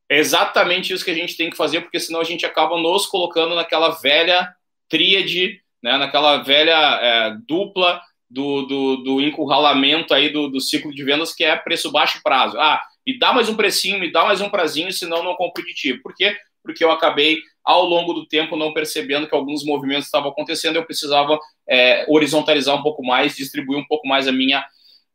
[0.09, 3.07] é exatamente isso que a gente tem que fazer, porque senão a gente acaba nos
[3.07, 4.49] colocando naquela velha
[4.89, 11.05] tríade, né, naquela velha é, dupla do, do, do, encurralamento aí do, do, ciclo de
[11.05, 12.59] vendas, que é preço baixo prazo.
[12.59, 15.73] Ah, me dá mais um precinho, me dá mais um prazinho, senão não compro de
[15.75, 15.95] ti.
[15.95, 16.37] Por quê?
[16.63, 20.85] Porque eu acabei, ao longo do tempo, não percebendo que alguns movimentos estavam acontecendo, eu
[20.85, 24.65] precisava é, horizontalizar um pouco mais, distribuir um pouco mais a minha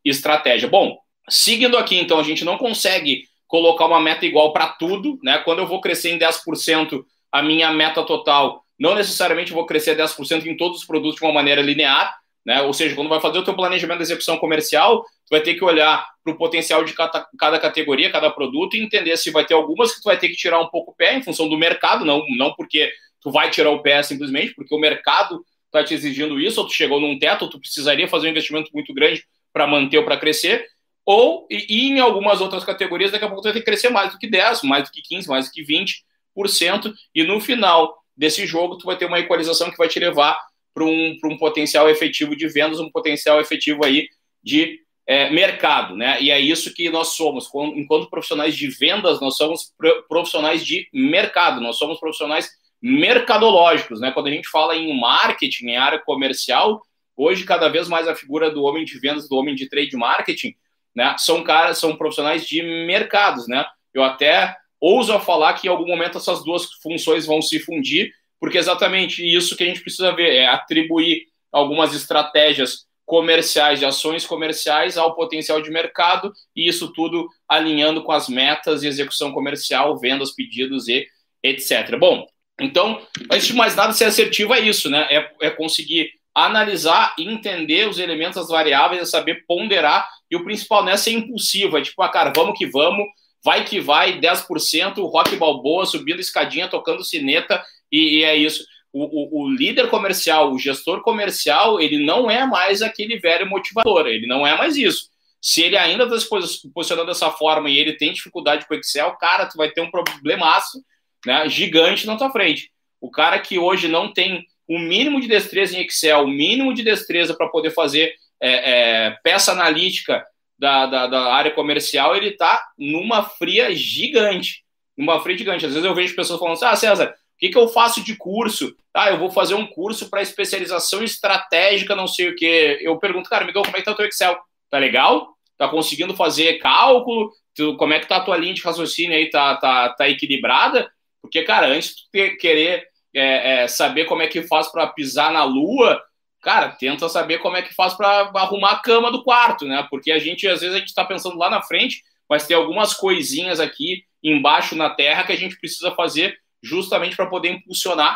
[0.06, 0.70] estratégia.
[0.70, 0.98] Bom,
[1.30, 5.40] seguindo aqui, então, a gente não consegue colocar uma meta igual para tudo, né?
[5.40, 10.46] Quando eu vou crescer em 10%, a minha meta total não necessariamente vou crescer 10%
[10.46, 12.62] em todos os produtos de uma maneira linear, né?
[12.62, 15.64] Ou seja, quando vai fazer o teu planejamento de execução comercial, tu vai ter que
[15.64, 19.54] olhar para o potencial de cada, cada, categoria, cada produto e entender se vai ter
[19.54, 22.06] algumas que tu vai ter que tirar um pouco o pé em função do mercado,
[22.06, 26.40] não, não porque tu vai tirar o pé simplesmente, porque o mercado está te exigindo
[26.40, 29.24] isso, ou tu chegou num teto, ou tu precisaria fazer um investimento muito grande
[29.54, 30.66] para manter ou para crescer,
[31.06, 33.90] ou e, e, em algumas outras categorias, daqui a pouco tu vai ter que crescer
[33.90, 38.02] mais do que 10, mais do que 15, mais do que 20%, e no final
[38.16, 40.38] desse jogo, tu vai ter uma equalização que vai te levar
[40.74, 44.08] para um, um potencial efetivo de vendas, um potencial efetivo aí
[44.44, 46.22] de é, mercado, né?
[46.22, 47.50] E é isso que nós somos.
[47.76, 49.74] Enquanto profissionais de vendas, nós somos
[50.08, 52.50] profissionais de mercado, nós somos profissionais
[52.82, 54.12] mercadológicos, né?
[54.12, 56.82] Quando a gente fala em marketing, em área comercial,
[57.16, 60.56] hoje cada vez mais a figura do homem de vendas, do homem de trade marketing,
[60.96, 61.16] né?
[61.18, 63.66] São caras, são profissionais de mercados, né?
[63.94, 68.58] Eu até ouso falar que em algum momento essas duas funções vão se fundir, porque
[68.58, 74.26] é exatamente isso que a gente precisa ver, é atribuir algumas estratégias comerciais, de ações
[74.26, 80.00] comerciais ao potencial de mercado, e isso tudo alinhando com as metas de execução comercial,
[80.00, 81.06] vendas, pedidos e
[81.44, 81.98] etc.
[82.00, 82.26] Bom,
[82.60, 83.00] então,
[83.32, 85.08] antes de mais nada, ser assertivo é isso, né?
[85.12, 90.44] É, é conseguir analisar e entender os elementos, as variáveis, é saber ponderar, e o
[90.44, 93.06] principal nessa é impulsivo, é tipo, ah, cara, vamos que vamos,
[93.44, 98.66] vai que vai, 10%, rock balboa, subindo escadinha, tocando sineta, e, e é isso.
[98.94, 104.08] O, o, o, líder comercial, o gestor comercial, ele não é mais aquele velho motivador,
[104.08, 105.10] ele não é mais isso.
[105.42, 106.28] Se ele ainda está se
[106.74, 110.84] posicionando dessa forma e ele tem dificuldade com Excel, cara, tu vai ter um problemaço
[111.26, 112.70] né, gigante na tua frente.
[113.00, 116.84] O cara que hoje não tem o mínimo de destreza em Excel, o mínimo de
[116.84, 118.72] destreza para poder fazer é,
[119.08, 120.24] é, peça analítica
[120.58, 124.64] da, da, da área comercial, ele está numa fria gigante.
[124.96, 125.66] Numa fria gigante.
[125.66, 128.76] Às vezes eu vejo pessoas falando assim, ah, César, que, que eu faço de curso?
[128.94, 132.78] Ah, eu vou fazer um curso para especialização estratégica, não sei o quê.
[132.82, 134.38] Eu pergunto, cara, dá como é que tá o teu Excel?
[134.70, 135.36] Tá legal?
[135.58, 137.32] Tá conseguindo fazer cálculo?
[137.56, 139.28] Tu, como é que tá a tua linha de raciocínio aí?
[139.32, 140.92] Tá, tá, tá equilibrada?
[141.20, 145.32] Porque, cara, antes de tu querer é, é, saber como é que faz para pisar
[145.32, 146.00] na lua,
[146.44, 149.88] cara, tenta saber como é que faz para arrumar a cama do quarto, né?
[149.90, 152.94] Porque a gente, às vezes, a gente está pensando lá na frente, mas tem algumas
[152.94, 158.16] coisinhas aqui embaixo na terra que a gente precisa fazer justamente para poder impulsionar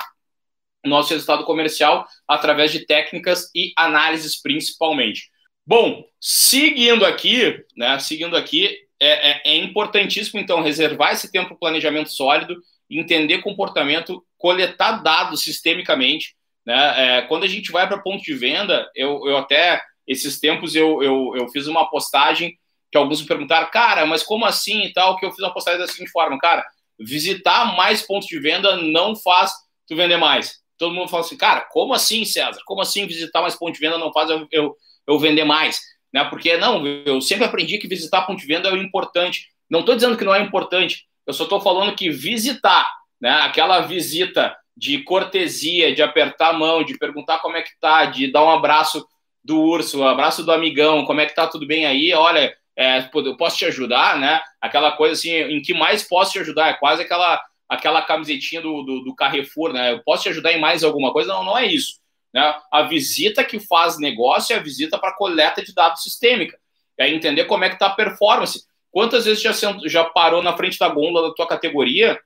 [0.84, 5.30] nosso resultado comercial através de técnicas e análises principalmente.
[5.66, 7.98] Bom, seguindo aqui, né?
[7.98, 12.56] Seguindo aqui, é, é, é importantíssimo então reservar esse tempo para planejamento sólido,
[12.88, 17.18] entender comportamento, coletar dados sistemicamente né?
[17.18, 21.04] É, quando a gente vai para ponto de venda, eu, eu até, esses tempos, eu,
[21.04, 22.58] eu, eu fiz uma postagem
[22.92, 25.80] que alguns me perguntaram, cara, mas como assim e tal, que eu fiz uma postagem
[25.80, 26.66] da seguinte forma, cara,
[27.00, 29.52] visitar mais pontos de venda não faz
[29.88, 30.60] tu vender mais.
[30.78, 32.60] Todo mundo fala assim, cara, como assim, César?
[32.66, 34.76] Como assim visitar mais ponto de venda não faz eu, eu,
[35.08, 35.80] eu vender mais?
[36.14, 36.24] Né?
[36.26, 39.48] Porque, não, eu sempre aprendi que visitar ponto de venda é importante.
[39.70, 42.88] Não estou dizendo que não é importante, eu só estou falando que visitar,
[43.20, 48.06] né, aquela visita de cortesia, de apertar a mão, de perguntar como é que tá,
[48.06, 49.06] de dar um abraço
[49.44, 52.14] do urso, um abraço do amigão, como é que tá, tudo bem aí?
[52.14, 54.42] Olha, é, eu posso te ajudar, né?
[54.60, 56.70] Aquela coisa assim, em que mais posso te ajudar?
[56.70, 59.94] É quase aquela aquela camisetinha do, do, do Carrefour, né?
[59.94, 61.34] Eu posso te ajudar em mais alguma coisa?
[61.34, 62.00] Não, não é isso.
[62.34, 62.56] Né?
[62.72, 66.60] A visita que faz negócio é a visita para coleta de dados sistêmica.
[66.98, 68.66] É entender como é que está a performance.
[68.92, 69.52] Quantas vezes já,
[69.86, 72.20] já parou na frente da gôndola da tua categoria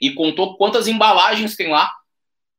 [0.00, 1.92] e contou quantas embalagens tem lá?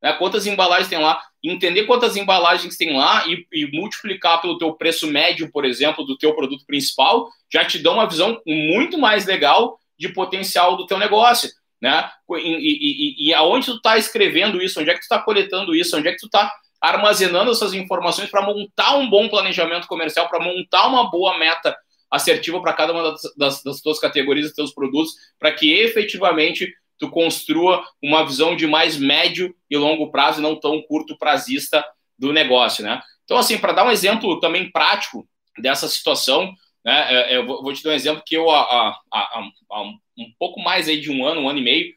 [0.02, 0.12] Né?
[0.14, 1.22] Quantas embalagens tem lá?
[1.42, 6.18] Entender quantas embalagens tem lá e, e, multiplicar pelo teu preço médio, por exemplo, do
[6.18, 10.98] teu produto principal, já te dá uma visão muito mais legal de potencial do teu
[10.98, 11.48] negócio
[11.80, 12.10] né?
[12.30, 14.80] E, e, e, aonde tu está escrevendo isso?
[14.80, 15.96] Onde é que tu está coletando isso?
[15.96, 20.40] Onde é que tu está armazenando essas informações para montar um bom planejamento comercial, para
[20.40, 21.76] montar uma boa meta
[22.10, 26.72] assertiva para cada uma das, das, das tuas categorias, dos teus produtos, para que efetivamente
[26.98, 31.84] tu construa uma visão de mais médio e longo prazo e não tão curto prazista
[32.18, 33.00] do negócio, né?
[33.24, 36.52] Então, assim, para dar um exemplo também prático dessa situação,
[36.84, 40.32] né, é, é, eu vou te dar um exemplo que eu, há, há, há um
[40.38, 41.94] pouco mais aí de um ano, um ano e meio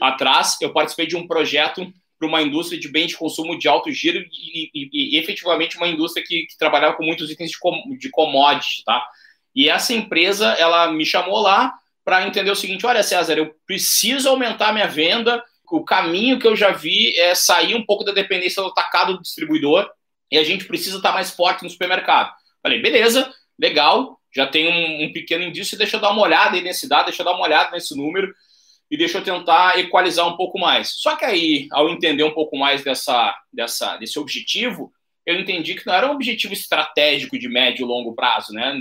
[0.00, 3.90] atrás, eu participei de um projeto para uma indústria de bens de consumo de alto
[3.90, 7.72] giro e, e, e efetivamente uma indústria que, que, trabalhava com muitos itens de, com,
[7.98, 9.04] de commodity, tá?
[9.54, 11.72] E essa empresa, ela me chamou lá
[12.10, 16.56] para entender o seguinte, olha César, eu preciso aumentar minha venda, o caminho que eu
[16.56, 19.88] já vi é sair um pouco da dependência do atacado do distribuidor
[20.28, 22.32] e a gente precisa estar mais forte no supermercado.
[22.60, 26.62] Falei, beleza, legal, já tem um, um, pequeno indício, deixa eu dar uma olhada aí
[26.62, 28.34] nesse dado, deixa eu dar uma olhada nesse número
[28.90, 30.94] e deixa eu tentar equalizar um pouco mais.
[30.96, 34.92] Só que aí, ao entender um pouco mais dessa, dessa, desse objetivo,
[35.24, 38.80] eu entendi que não era um objetivo estratégico de médio e longo prazo, né?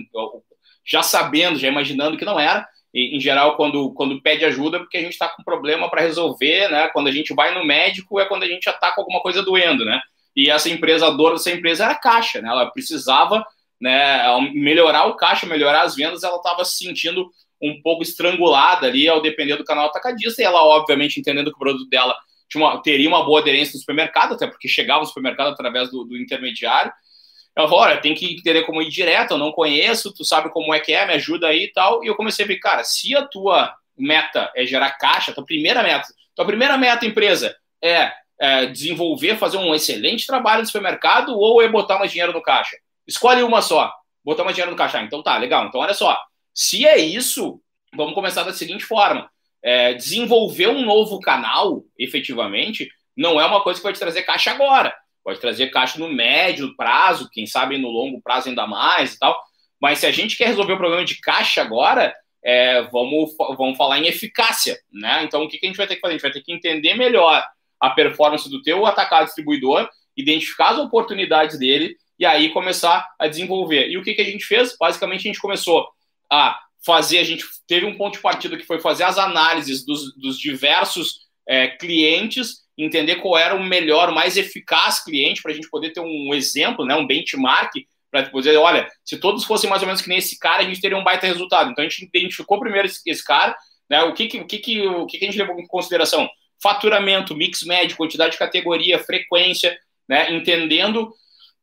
[0.84, 2.68] Já sabendo, já imaginando que não era.
[2.94, 6.70] Em geral, quando, quando pede ajuda, é porque a gente está com problema para resolver,
[6.70, 6.88] né?
[6.90, 9.44] Quando a gente vai no médico, é quando a gente já está com alguma coisa
[9.44, 10.02] doendo, né?
[10.36, 12.50] E essa empresa, a dor dessa empresa era caixa, né?
[12.50, 13.46] Ela precisava
[13.80, 14.24] né,
[14.54, 17.30] melhorar o caixa, melhorar as vendas, ela estava se sentindo
[17.62, 21.60] um pouco estrangulada ali ao depender do canal atacadista, e ela, obviamente, entendendo que o
[21.60, 22.16] produto dela
[22.56, 26.18] uma, teria uma boa aderência no supermercado, até porque chegava no supermercado através do, do
[26.18, 26.92] intermediário.
[27.60, 30.74] Ela falou: olha, tem que entender como ir direto, eu não conheço, tu sabe como
[30.74, 32.02] é que é, me ajuda aí e tal.
[32.02, 35.84] E eu comecei a ver, cara, se a tua meta é gerar caixa, tua primeira
[35.84, 41.62] meta, tua primeira meta, empresa, é, é desenvolver, fazer um excelente trabalho no supermercado ou
[41.62, 42.78] é botar mais dinheiro no caixa?
[43.06, 43.94] Escolhe uma só.
[44.24, 45.02] Botar mais dinheiro no caixa.
[45.02, 45.66] Então tá, legal.
[45.66, 46.18] Então olha só.
[46.54, 47.60] Se é isso,
[47.94, 49.30] vamos começar da seguinte forma.
[49.62, 54.52] É, desenvolver um novo canal, efetivamente, não é uma coisa que vai te trazer caixa
[54.52, 54.96] agora.
[55.24, 59.40] Pode trazer caixa no médio prazo, quem sabe no longo prazo ainda mais e tal.
[59.82, 64.00] Mas se a gente quer resolver o problema de caixa agora, é, vamos, vamos falar
[64.00, 65.24] em eficácia, né?
[65.24, 66.14] Então, o que, que a gente vai ter que fazer?
[66.14, 67.44] A gente vai ter que entender melhor
[67.80, 73.90] a performance do teu atacado distribuidor, identificar as oportunidades dele e aí começar a desenvolver.
[73.90, 74.76] E o que, que a gente fez?
[74.78, 75.88] Basicamente, a gente começou
[76.32, 80.16] a fazer, a gente teve um ponto de partida que foi fazer as análises dos,
[80.16, 85.70] dos diversos é, clientes, entender qual era o melhor, mais eficaz cliente, para a gente
[85.70, 87.74] poder ter um exemplo, né, um benchmark,
[88.10, 90.82] para dizer, olha, se todos fossem mais ou menos que nem esse cara, a gente
[90.82, 91.70] teria um baita resultado.
[91.70, 93.56] Então a gente identificou primeiro esse, esse cara,
[93.90, 96.28] né, o que, que, o, que, que, o que, que a gente levou em consideração?
[96.62, 101.14] Faturamento, mix médio, quantidade de categoria, frequência, né, entendendo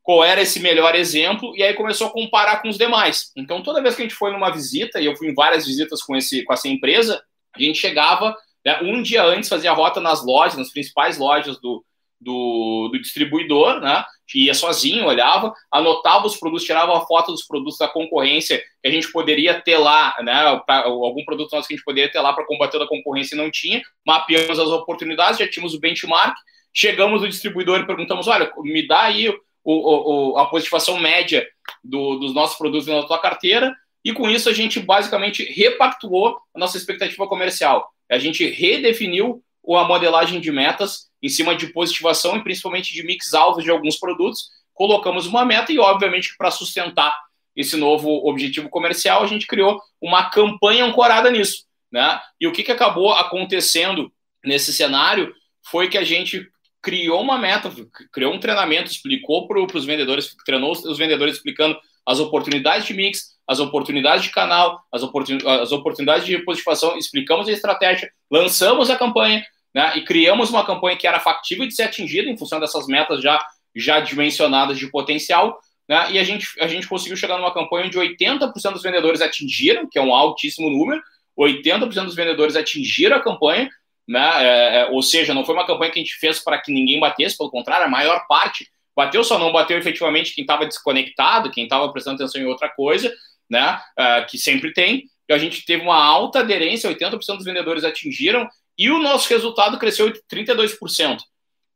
[0.02, 3.32] qual era esse melhor exemplo, e aí começou a comparar com os demais.
[3.34, 6.00] Então, toda vez que a gente foi numa visita, e eu fui em várias visitas
[6.00, 7.20] com, esse, com essa empresa,
[7.52, 11.56] a gente chegava né, um dia antes, fazia a rota nas lojas, nas principais lojas
[11.60, 11.84] do,
[12.20, 14.04] do, do, distribuidor, né?
[14.34, 18.90] Ia sozinho, olhava, anotava os produtos, tirava a foto dos produtos da concorrência que a
[18.90, 20.60] gente poderia ter lá, né?
[20.66, 23.38] Pra, algum produto nosso que a gente poderia ter lá para combater a concorrência e
[23.38, 26.34] não tinha, mapeamos as oportunidades, já tínhamos o benchmark,
[26.74, 31.46] chegamos no distribuidor e perguntamos: olha, me dá aí o, o, a positivação média
[31.84, 33.72] do, dos nossos produtos na tua carteira,
[34.04, 37.88] e com isso a gente basicamente repactuou a nossa expectativa comercial.
[38.10, 43.34] A gente redefiniu a modelagem de metas em cima de positivação e principalmente de mix
[43.34, 44.50] alvos de alguns produtos.
[44.72, 47.16] Colocamos uma meta e, obviamente, para sustentar
[47.56, 51.64] esse novo objetivo comercial, a gente criou uma campanha ancorada nisso.
[51.90, 52.20] Né?
[52.38, 54.12] E o que, que acabou acontecendo
[54.44, 55.32] nesse cenário
[55.70, 56.46] foi que a gente
[56.82, 57.72] criou uma meta,
[58.12, 63.36] criou um treinamento, explicou para os vendedores, treinou os vendedores explicando as oportunidades de mix,
[63.46, 68.96] as oportunidades de canal, as, oportun, as oportunidades de positivação, explicamos a estratégia, lançamos a
[68.96, 69.96] campanha, né?
[69.96, 73.44] E criamos uma campanha que era factível de ser atingida em função dessas metas já,
[73.74, 76.12] já dimensionadas de potencial, né?
[76.12, 79.98] E a gente, a gente conseguiu chegar numa campanha onde 80% dos vendedores atingiram, que
[79.98, 81.02] é um altíssimo número,
[81.38, 83.68] 80% dos vendedores atingiram a campanha,
[84.08, 84.30] né?
[84.38, 86.98] É, é, ou seja, não foi uma campanha que a gente fez para que ninguém
[86.98, 91.64] batesse, pelo contrário, a maior parte bateu, só não bateu efetivamente quem estava desconectado, quem
[91.64, 93.12] estava prestando atenção em outra coisa,
[93.48, 93.80] né?
[93.96, 95.04] É, que sempre tem.
[95.28, 99.78] E a gente teve uma alta aderência, 80% dos vendedores atingiram, e o nosso resultado
[99.78, 101.18] cresceu 32%.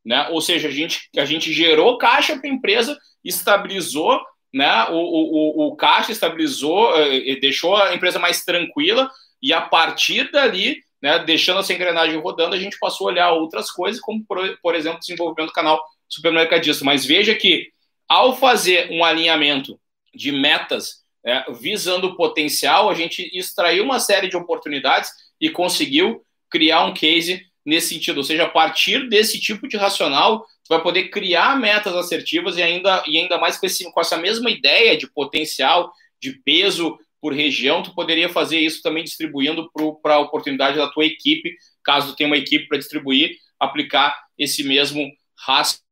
[0.04, 0.28] Né?
[0.30, 4.20] Ou seja, a gente, a gente gerou caixa para a empresa, estabilizou
[4.52, 4.86] né?
[4.90, 9.10] o, o, o caixa, estabilizou, eh, deixou a empresa mais tranquila,
[9.42, 13.70] e a partir dali, né, deixando essa engrenagem rodando, a gente passou a olhar outras
[13.70, 16.84] coisas, como, por, por exemplo, desenvolvimento do canal supermercadista.
[16.84, 17.70] Mas veja que,
[18.08, 19.80] ao fazer um alinhamento
[20.14, 26.22] de metas é, visando o potencial, a gente extraiu uma série de oportunidades e conseguiu
[26.50, 28.18] criar um case nesse sentido.
[28.18, 32.62] Ou seja, a partir desse tipo de racional, tu vai poder criar metas assertivas e
[32.62, 33.66] ainda, e ainda mais com,
[34.00, 39.70] essa mesma ideia de potencial, de peso por região, tu poderia fazer isso também distribuindo
[40.02, 45.06] para a oportunidade da tua equipe, caso tenha uma equipe para distribuir, aplicar esse mesmo
[45.36, 45.84] racional,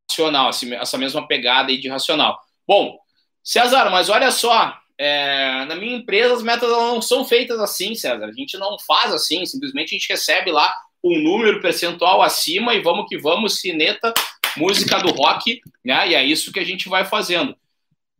[0.79, 2.39] essa mesma pegada aí de racional.
[2.67, 2.97] Bom,
[3.43, 8.25] César, mas olha só, é, na minha empresa as metas não são feitas assim, César.
[8.25, 12.81] A gente não faz assim, simplesmente a gente recebe lá um número percentual acima e
[12.81, 14.13] vamos que vamos, cineta,
[14.57, 16.09] música do rock, né?
[16.09, 17.55] E é isso que a gente vai fazendo.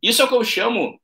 [0.02, 0.98] Isso é o que eu chamo,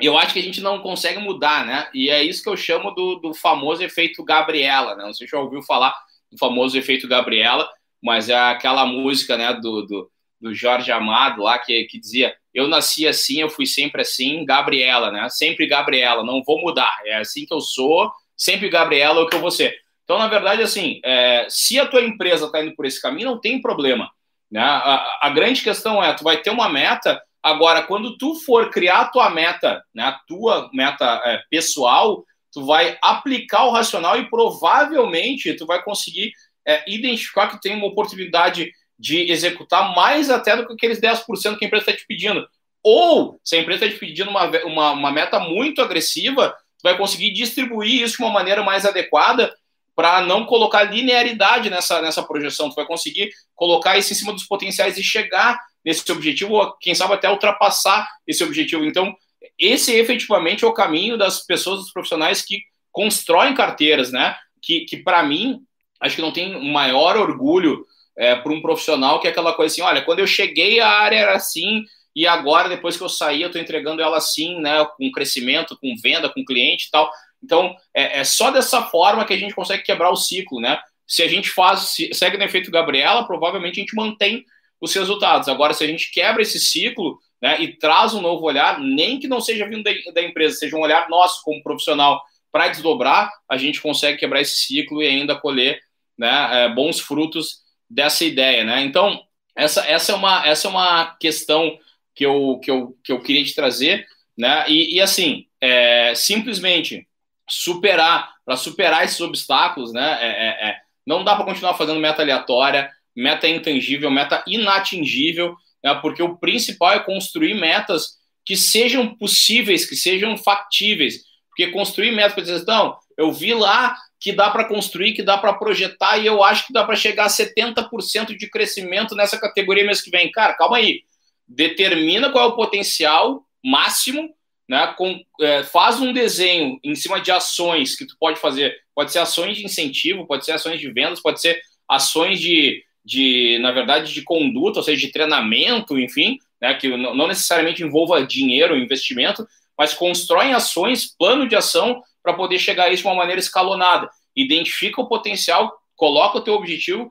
[0.00, 1.88] eu acho que a gente não consegue mudar, né?
[1.94, 5.04] E é isso que eu chamo do, do famoso efeito Gabriela, né?
[5.04, 5.94] Não sei se já ouviu falar
[6.32, 7.68] do famoso efeito Gabriela,
[8.02, 12.66] mas é aquela música, né, do, do, do Jorge Amado lá que, que dizia eu
[12.66, 15.28] nasci assim, eu fui sempre assim, Gabriela, né?
[15.28, 16.98] Sempre Gabriela, não vou mudar.
[17.04, 19.78] É assim que eu sou, sempre Gabriela é o que eu vou ser.
[20.02, 23.40] Então, na verdade, assim, é, se a tua empresa está indo por esse caminho, não
[23.40, 24.10] tem problema.
[24.50, 24.60] Né?
[24.60, 29.02] A, a, grande questão é, tu vai ter uma meta, agora, quando tu for criar
[29.02, 34.28] a tua meta, né, a tua meta é, pessoal, tu vai aplicar o racional e
[34.28, 36.32] provavelmente tu vai conseguir
[36.66, 41.64] é, identificar que tem uma oportunidade de executar mais até do que aqueles 10% que
[41.64, 42.46] a empresa está te pedindo.
[42.82, 47.32] Ou, se a empresa está te pedindo uma, uma, uma meta muito agressiva, vai conseguir
[47.32, 49.54] distribuir isso de uma maneira mais adequada
[49.96, 52.68] para não colocar linearidade nessa, nessa projeção.
[52.68, 56.94] Tu vai conseguir colocar isso em cima dos potenciais e chegar nesse objetivo, ou quem
[56.94, 58.84] sabe até ultrapassar esse objetivo.
[58.84, 59.14] Então,
[59.58, 62.60] esse efetivamente é o caminho das pessoas, dos profissionais que
[62.92, 64.36] constroem carteiras, né?
[64.62, 65.60] Que, que para mim,
[66.00, 67.86] acho que não tem maior orgulho
[68.20, 71.16] é, para um profissional que é aquela coisa assim: olha, quando eu cheguei, a área
[71.16, 74.84] era assim, e agora, depois que eu saí, eu estou entregando ela assim, né?
[74.98, 77.10] Com crescimento, com venda, com cliente e tal.
[77.42, 80.78] Então, é, é, só dessa forma que a gente consegue quebrar o ciclo, né?
[81.06, 84.44] Se a gente faz, se, segue no efeito Gabriela, provavelmente a gente mantém
[84.78, 85.48] os resultados.
[85.48, 89.26] Agora, se a gente quebra esse ciclo né, e traz um novo olhar, nem que
[89.26, 93.56] não seja vindo da, da empresa, seja um olhar nosso como profissional para desdobrar, a
[93.56, 95.80] gente consegue quebrar esse ciclo e ainda colher
[96.18, 98.82] né, é, bons frutos dessa ideia, né?
[98.82, 99.20] Então,
[99.56, 101.76] essa, essa, é, uma, essa é uma questão
[102.14, 104.06] que eu, que eu, que eu queria te trazer,
[104.38, 104.64] né?
[104.68, 107.06] E, e assim, é, simplesmente
[107.48, 110.18] superar, para superar esses obstáculos, né?
[110.20, 110.76] É, é, é
[111.06, 115.94] não dá para continuar fazendo meta aleatória, meta intangível, meta inatingível, né?
[116.00, 121.22] porque o principal é construir metas que sejam possíveis, que sejam factíveis.
[121.48, 125.38] Porque construir metas para dizer, não, eu vi lá que dá para construir, que dá
[125.38, 129.84] para projetar, e eu acho que dá para chegar a 70% de crescimento nessa categoria
[129.84, 130.30] mês que vem.
[130.30, 131.02] Cara, calma aí.
[131.48, 134.28] Determina qual é o potencial máximo
[134.68, 138.76] né, com, é, faz um desenho em cima de ações que tu pode fazer.
[138.94, 143.58] Pode ser ações de incentivo, pode ser ações de vendas, pode ser ações de, de
[143.60, 148.76] na verdade, de conduta, ou seja, de treinamento, enfim, né, que não necessariamente envolva dinheiro,
[148.76, 149.44] investimento,
[149.76, 154.08] mas constrói ações, plano de ação para poder chegar a isso de uma maneira escalonada.
[154.36, 157.10] Identifica o potencial, coloca o teu objetivo,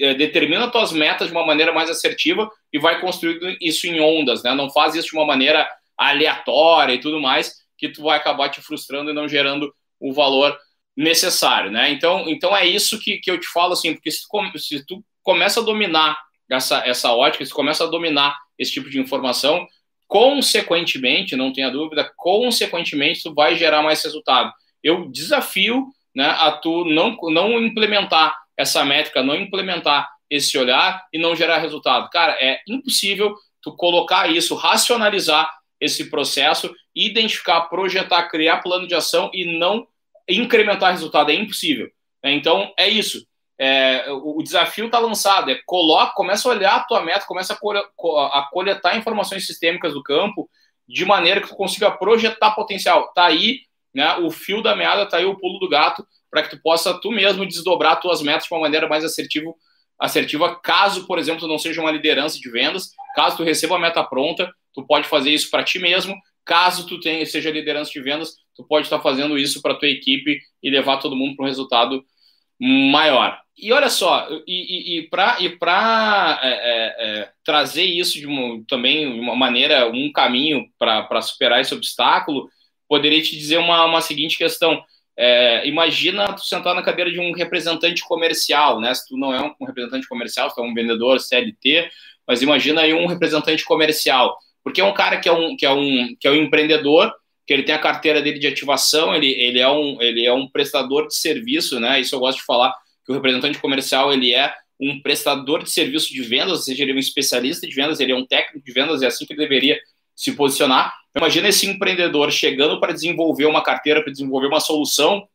[0.00, 4.42] é, determina tuas metas de uma maneira mais assertiva e vai construindo isso em ondas,
[4.42, 4.54] né?
[4.54, 8.60] Não faz isso de uma maneira aleatória e tudo mais, que tu vai acabar te
[8.60, 10.56] frustrando e não gerando o valor
[10.96, 11.90] necessário, né?
[11.90, 15.04] Então, então é isso que, que eu te falo assim, porque se tu, se tu
[15.22, 16.18] começa a dominar
[16.50, 19.66] essa, essa ótica, se começa a dominar esse tipo de informação,
[20.10, 24.52] consequentemente, não tenha dúvida, consequentemente tu vai gerar mais resultado.
[24.82, 31.18] Eu desafio né, a tu não, não implementar essa métrica, não implementar esse olhar e
[31.18, 32.10] não gerar resultado.
[32.10, 35.48] Cara, é impossível tu colocar isso, racionalizar
[35.80, 39.86] esse processo, identificar, projetar, criar plano de ação e não
[40.28, 41.30] incrementar resultado.
[41.30, 41.88] É impossível.
[42.24, 42.32] Né?
[42.32, 43.24] Então, é isso.
[43.62, 48.38] É, o, desafio está lançado, é coloca, começa a olhar a tua meta, começa a,
[48.38, 50.48] a coletar informações sistêmicas do campo
[50.88, 53.12] de maneira que tu consiga projetar potencial.
[53.12, 53.60] Tá aí,
[53.94, 56.98] né, o fio da meada, tá aí o pulo do gato, para que tu possa
[56.98, 59.52] tu mesmo desdobrar tuas metas de uma maneira mais assertiva,
[59.98, 63.78] assertiva, caso, por exemplo, tu não seja uma liderança de vendas, caso tu receba a
[63.78, 68.00] meta pronta, tu pode fazer isso para ti mesmo, caso tu tenha, seja liderança de
[68.00, 71.48] vendas, tu pode estar fazendo isso para tua equipe e levar todo mundo para um
[71.48, 72.02] resultado
[72.60, 73.40] maior.
[73.56, 79.12] E olha só, e, e, e para é, é, é, trazer isso de uma, também
[79.12, 82.48] de uma maneira, um caminho para superar esse obstáculo,
[82.88, 84.82] poderia te dizer uma, uma seguinte questão.
[85.16, 88.94] É, imagina tu sentar na cadeira de um representante comercial, né?
[88.94, 91.90] Se tu não é um, um representante comercial, se tu é um vendedor CLT,
[92.26, 95.70] mas imagina aí um representante comercial, porque é um cara que é um, que é
[95.70, 97.12] um, que é um empreendedor,
[97.50, 100.46] que ele tem a carteira dele de ativação, ele, ele, é um, ele é um
[100.46, 102.00] prestador de serviço, né?
[102.00, 102.72] Isso eu gosto de falar
[103.04, 106.92] que o representante comercial ele é um prestador de serviço de vendas, ou seja, ele
[106.92, 109.40] é um especialista de vendas, ele é um técnico de vendas, é assim que ele
[109.40, 109.76] deveria
[110.14, 110.94] se posicionar.
[111.16, 115.26] Imagina esse empreendedor chegando para desenvolver uma carteira, para desenvolver uma solução,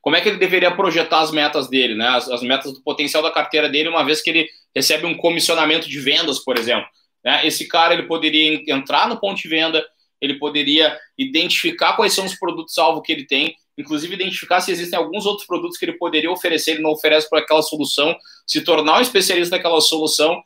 [0.00, 2.08] como é que ele deveria projetar as metas dele, né?
[2.08, 5.86] As, as, metas do potencial da carteira dele, uma vez que ele recebe um comissionamento
[5.86, 6.88] de vendas, por exemplo.
[7.22, 7.46] Né?
[7.46, 9.84] Esse cara ele poderia entrar no ponto de venda,
[10.20, 15.24] ele poderia identificar quais são os produtos-alvo que ele tem, inclusive identificar se existem alguns
[15.24, 18.16] outros produtos que ele poderia oferecer, ele não oferece para aquela solução,
[18.46, 20.42] se tornar um especialista daquela solução,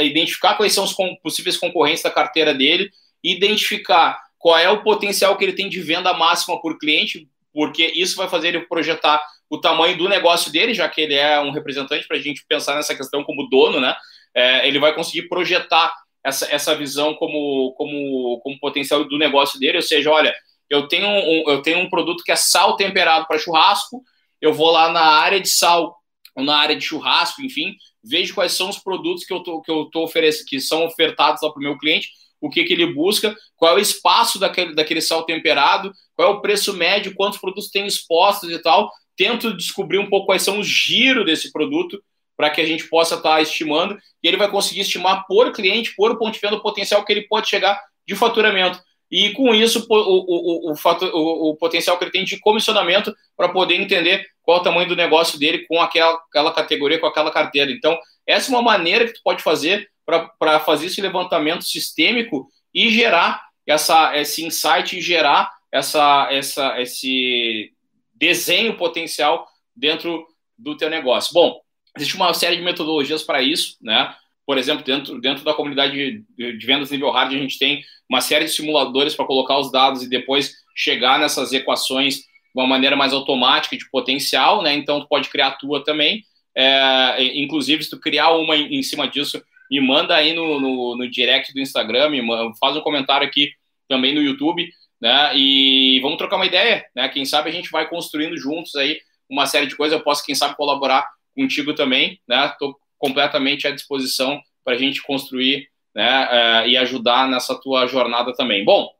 [0.00, 2.90] identificar quais são os possíveis concorrentes da carteira dele,
[3.22, 8.16] identificar qual é o potencial que ele tem de venda máxima por cliente, porque isso
[8.16, 12.08] vai fazer ele projetar o tamanho do negócio dele, já que ele é um representante,
[12.08, 13.94] para a gente pensar nessa questão como dono, né?
[14.34, 15.92] É, ele vai conseguir projetar
[16.24, 20.34] essa, essa visão como, como, como potencial do negócio dele, ou seja, olha,
[20.70, 24.02] eu tenho um, eu tenho um produto que é sal temperado para churrasco,
[24.40, 25.96] eu vou lá na área de sal,
[26.34, 29.70] ou na área de churrasco, enfim, vejo quais são os produtos que eu tô, que
[29.70, 32.08] eu tô oferecendo, que são ofertados lá para o meu cliente,
[32.40, 36.34] o que, que ele busca, qual é o espaço daquele, daquele sal temperado, qual é
[36.34, 38.90] o preço médio, quantos produtos tem expostos e tal.
[39.16, 42.02] Tento descobrir um pouco quais são os giros desse produto
[42.36, 45.94] para que a gente possa estar tá estimando e ele vai conseguir estimar por cliente,
[45.94, 48.80] por ponto de venda, o potencial que ele pode chegar de faturamento
[49.12, 53.50] e com isso o, o, o, o, o potencial que ele tem de comissionamento para
[53.50, 57.70] poder entender qual o tamanho do negócio dele com aquela, aquela categoria, com aquela carteira.
[57.70, 62.90] Então, essa é uma maneira que tu pode fazer para fazer esse levantamento sistêmico e
[62.90, 67.70] gerar essa, esse insight e gerar essa, essa, esse
[68.14, 70.26] desenho potencial dentro
[70.56, 71.34] do teu negócio.
[71.34, 71.60] Bom,
[71.96, 74.14] existe uma série de metodologias para isso, né?
[74.46, 78.20] Por exemplo, dentro, dentro da comunidade de, de vendas nível hard, a gente tem uma
[78.20, 82.24] série de simuladores para colocar os dados e depois chegar nessas equações de
[82.54, 84.74] uma maneira mais automática de potencial, né?
[84.74, 86.24] Então, tu pode criar a tua também.
[86.54, 90.96] É, inclusive, se tu criar uma em, em cima disso, me manda aí no, no,
[90.96, 93.50] no direct do Instagram, manda, faz um comentário aqui
[93.88, 94.68] também no YouTube,
[95.00, 95.32] né?
[95.34, 97.08] E vamos trocar uma ideia, né?
[97.08, 99.96] Quem sabe a gente vai construindo juntos aí uma série de coisas.
[99.96, 102.46] Eu posso, quem sabe, colaborar contigo também, né?
[102.46, 108.32] Estou completamente à disposição para a gente construir né, uh, e ajudar nessa tua jornada
[108.34, 108.64] também.
[108.64, 108.90] Bom,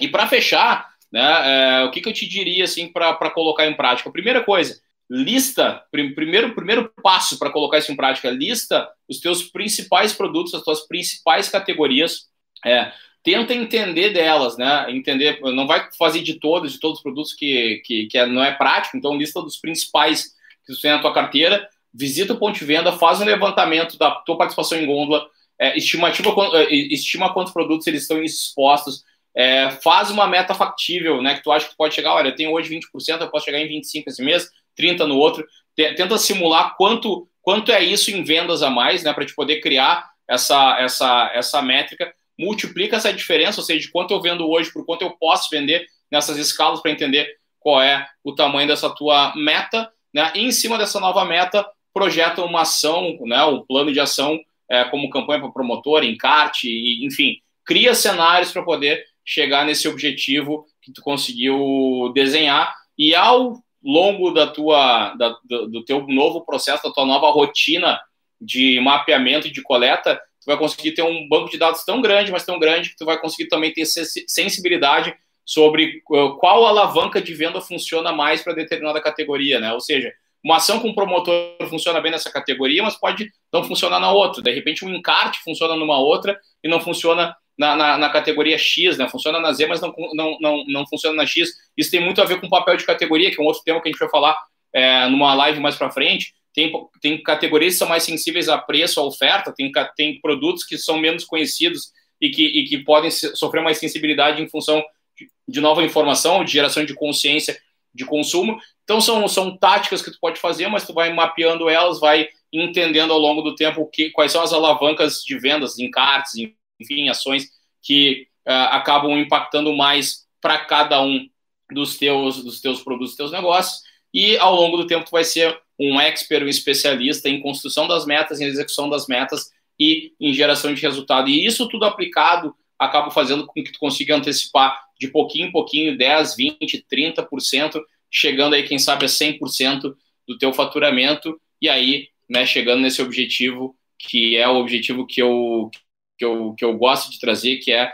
[0.00, 3.74] e para fechar, né, uh, o que, que eu te diria assim para colocar em
[3.74, 4.10] prática?
[4.10, 4.78] Primeira coisa,
[5.10, 10.54] lista, prim, primeiro, primeiro passo para colocar isso em prática, lista os teus principais produtos,
[10.54, 12.26] as tuas principais categorias,
[12.64, 14.86] é, tenta entender delas, né?
[14.88, 18.42] Entender, não vai fazer de todos, de todos os produtos que, que, que é, não
[18.42, 20.34] é prático, então lista dos principais
[20.64, 24.10] que você tem na tua carteira, visita o ponto de venda, faz um levantamento da
[24.10, 25.26] tua participação em gôndola,
[25.58, 29.02] é, estimativa, é, estima quantos produtos eles estão expostos,
[29.34, 31.34] é, faz uma meta factível, né?
[31.34, 33.68] Que tu acha que pode chegar, olha, eu tenho hoje 20%, eu posso chegar em
[33.68, 35.46] 25% esse mês, 30% no outro.
[35.74, 39.12] Tenta simular quanto, quanto é isso em vendas a mais, né?
[39.12, 42.12] Para te poder criar essa, essa, essa métrica.
[42.38, 45.86] Multiplica essa diferença, ou seja, de quanto eu vendo hoje por quanto eu posso vender
[46.10, 47.26] nessas escalas para entender
[47.58, 50.32] qual é o tamanho dessa tua meta, né?
[50.34, 51.66] E em cima dessa nova meta,
[51.96, 53.42] projeta uma ação, né?
[53.46, 54.38] Um plano de ação
[54.70, 56.68] é, como campanha para promotor, encarte,
[57.02, 64.30] enfim, cria cenários para poder chegar nesse objetivo que tu conseguiu desenhar e ao longo
[64.30, 67.98] da tua da, do, do teu novo processo, da tua nova rotina
[68.38, 72.30] de mapeamento e de coleta, tu vai conseguir ter um banco de dados tão grande,
[72.30, 75.16] mas tão grande que tu vai conseguir também ter sensibilidade
[75.46, 79.72] sobre qual alavanca de venda funciona mais para determinada categoria, né?
[79.72, 80.12] Ou seja,
[80.46, 84.40] uma ação com promotor funciona bem nessa categoria, mas pode não funcionar na outra.
[84.40, 88.96] De repente, um encarte funciona numa outra e não funciona na, na, na, categoria X,
[88.96, 89.08] né?
[89.08, 91.50] Funciona na Z, mas não, não, não, não funciona na X.
[91.76, 93.88] Isso tem muito a ver com papel de categoria, que é um outro tema que
[93.88, 94.38] a gente vai falar
[94.72, 96.32] é, numa live mais para frente.
[96.54, 96.70] tem,
[97.00, 100.96] tem categorias que são mais sensíveis a preço, a oferta, tem, tem produtos que são
[100.96, 101.90] menos conhecidos
[102.20, 104.80] e que, e que podem sofrer mais sensibilidade em função
[105.18, 107.58] de, de nova informação, de geração de consciência
[107.92, 108.60] de consumo.
[108.86, 113.12] Então são, são táticas que tu pode fazer, mas tu vai mapeando elas, vai entendendo
[113.12, 116.34] ao longo do tempo que, quais são as alavancas de vendas, encartes,
[116.80, 117.48] enfim, ações
[117.82, 121.28] que uh, acabam impactando mais para cada um
[121.72, 123.82] dos teus, dos teus produtos, dos teus negócios.
[124.14, 128.06] E ao longo do tempo tu vai ser um expert, um especialista em construção das
[128.06, 131.28] metas, em execução das metas e em geração de resultado.
[131.28, 135.98] E isso tudo aplicado acaba fazendo com que tu consiga antecipar de pouquinho em pouquinho,
[135.98, 137.80] 10, 20, 30%,
[138.16, 139.94] chegando aí, quem sabe, a 100%
[140.26, 145.70] do teu faturamento, e aí, né, chegando nesse objetivo, que é o objetivo que eu,
[146.18, 147.92] que eu, que eu gosto de trazer, que é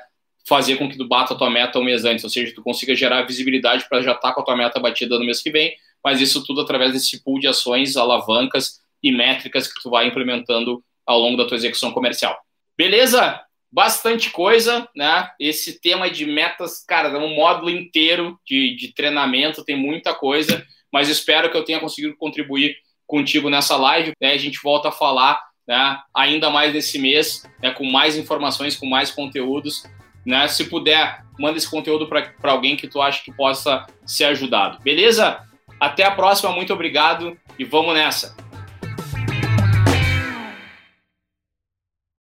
[0.49, 2.95] fazer com que tu bata a tua meta um mês antes, ou seja, tu consiga
[2.95, 5.75] gerar visibilidade para já estar tá com a tua meta batida no mês que vem,
[6.05, 10.85] mas isso tudo através desse pool de ações, alavancas e métricas que tu vai implementando
[11.05, 12.39] ao longo da tua execução comercial.
[12.77, 13.41] Beleza?
[13.73, 15.31] Bastante coisa, né?
[15.41, 20.63] Esse tema de metas, cara, é um módulo inteiro de, de treinamento, tem muita coisa,
[20.93, 24.13] mas espero que eu tenha conseguido contribuir contigo nessa live.
[24.21, 24.33] Né?
[24.33, 28.87] A gente volta a falar né, ainda mais nesse mês, né, com mais informações, com
[28.87, 29.85] mais conteúdos.
[30.27, 30.47] Né?
[30.49, 34.83] Se puder, manda esse conteúdo para alguém que tu acha que possa ser ajudado.
[34.83, 35.41] Beleza?
[35.81, 38.42] Até a próxima, muito obrigado e vamos nessa!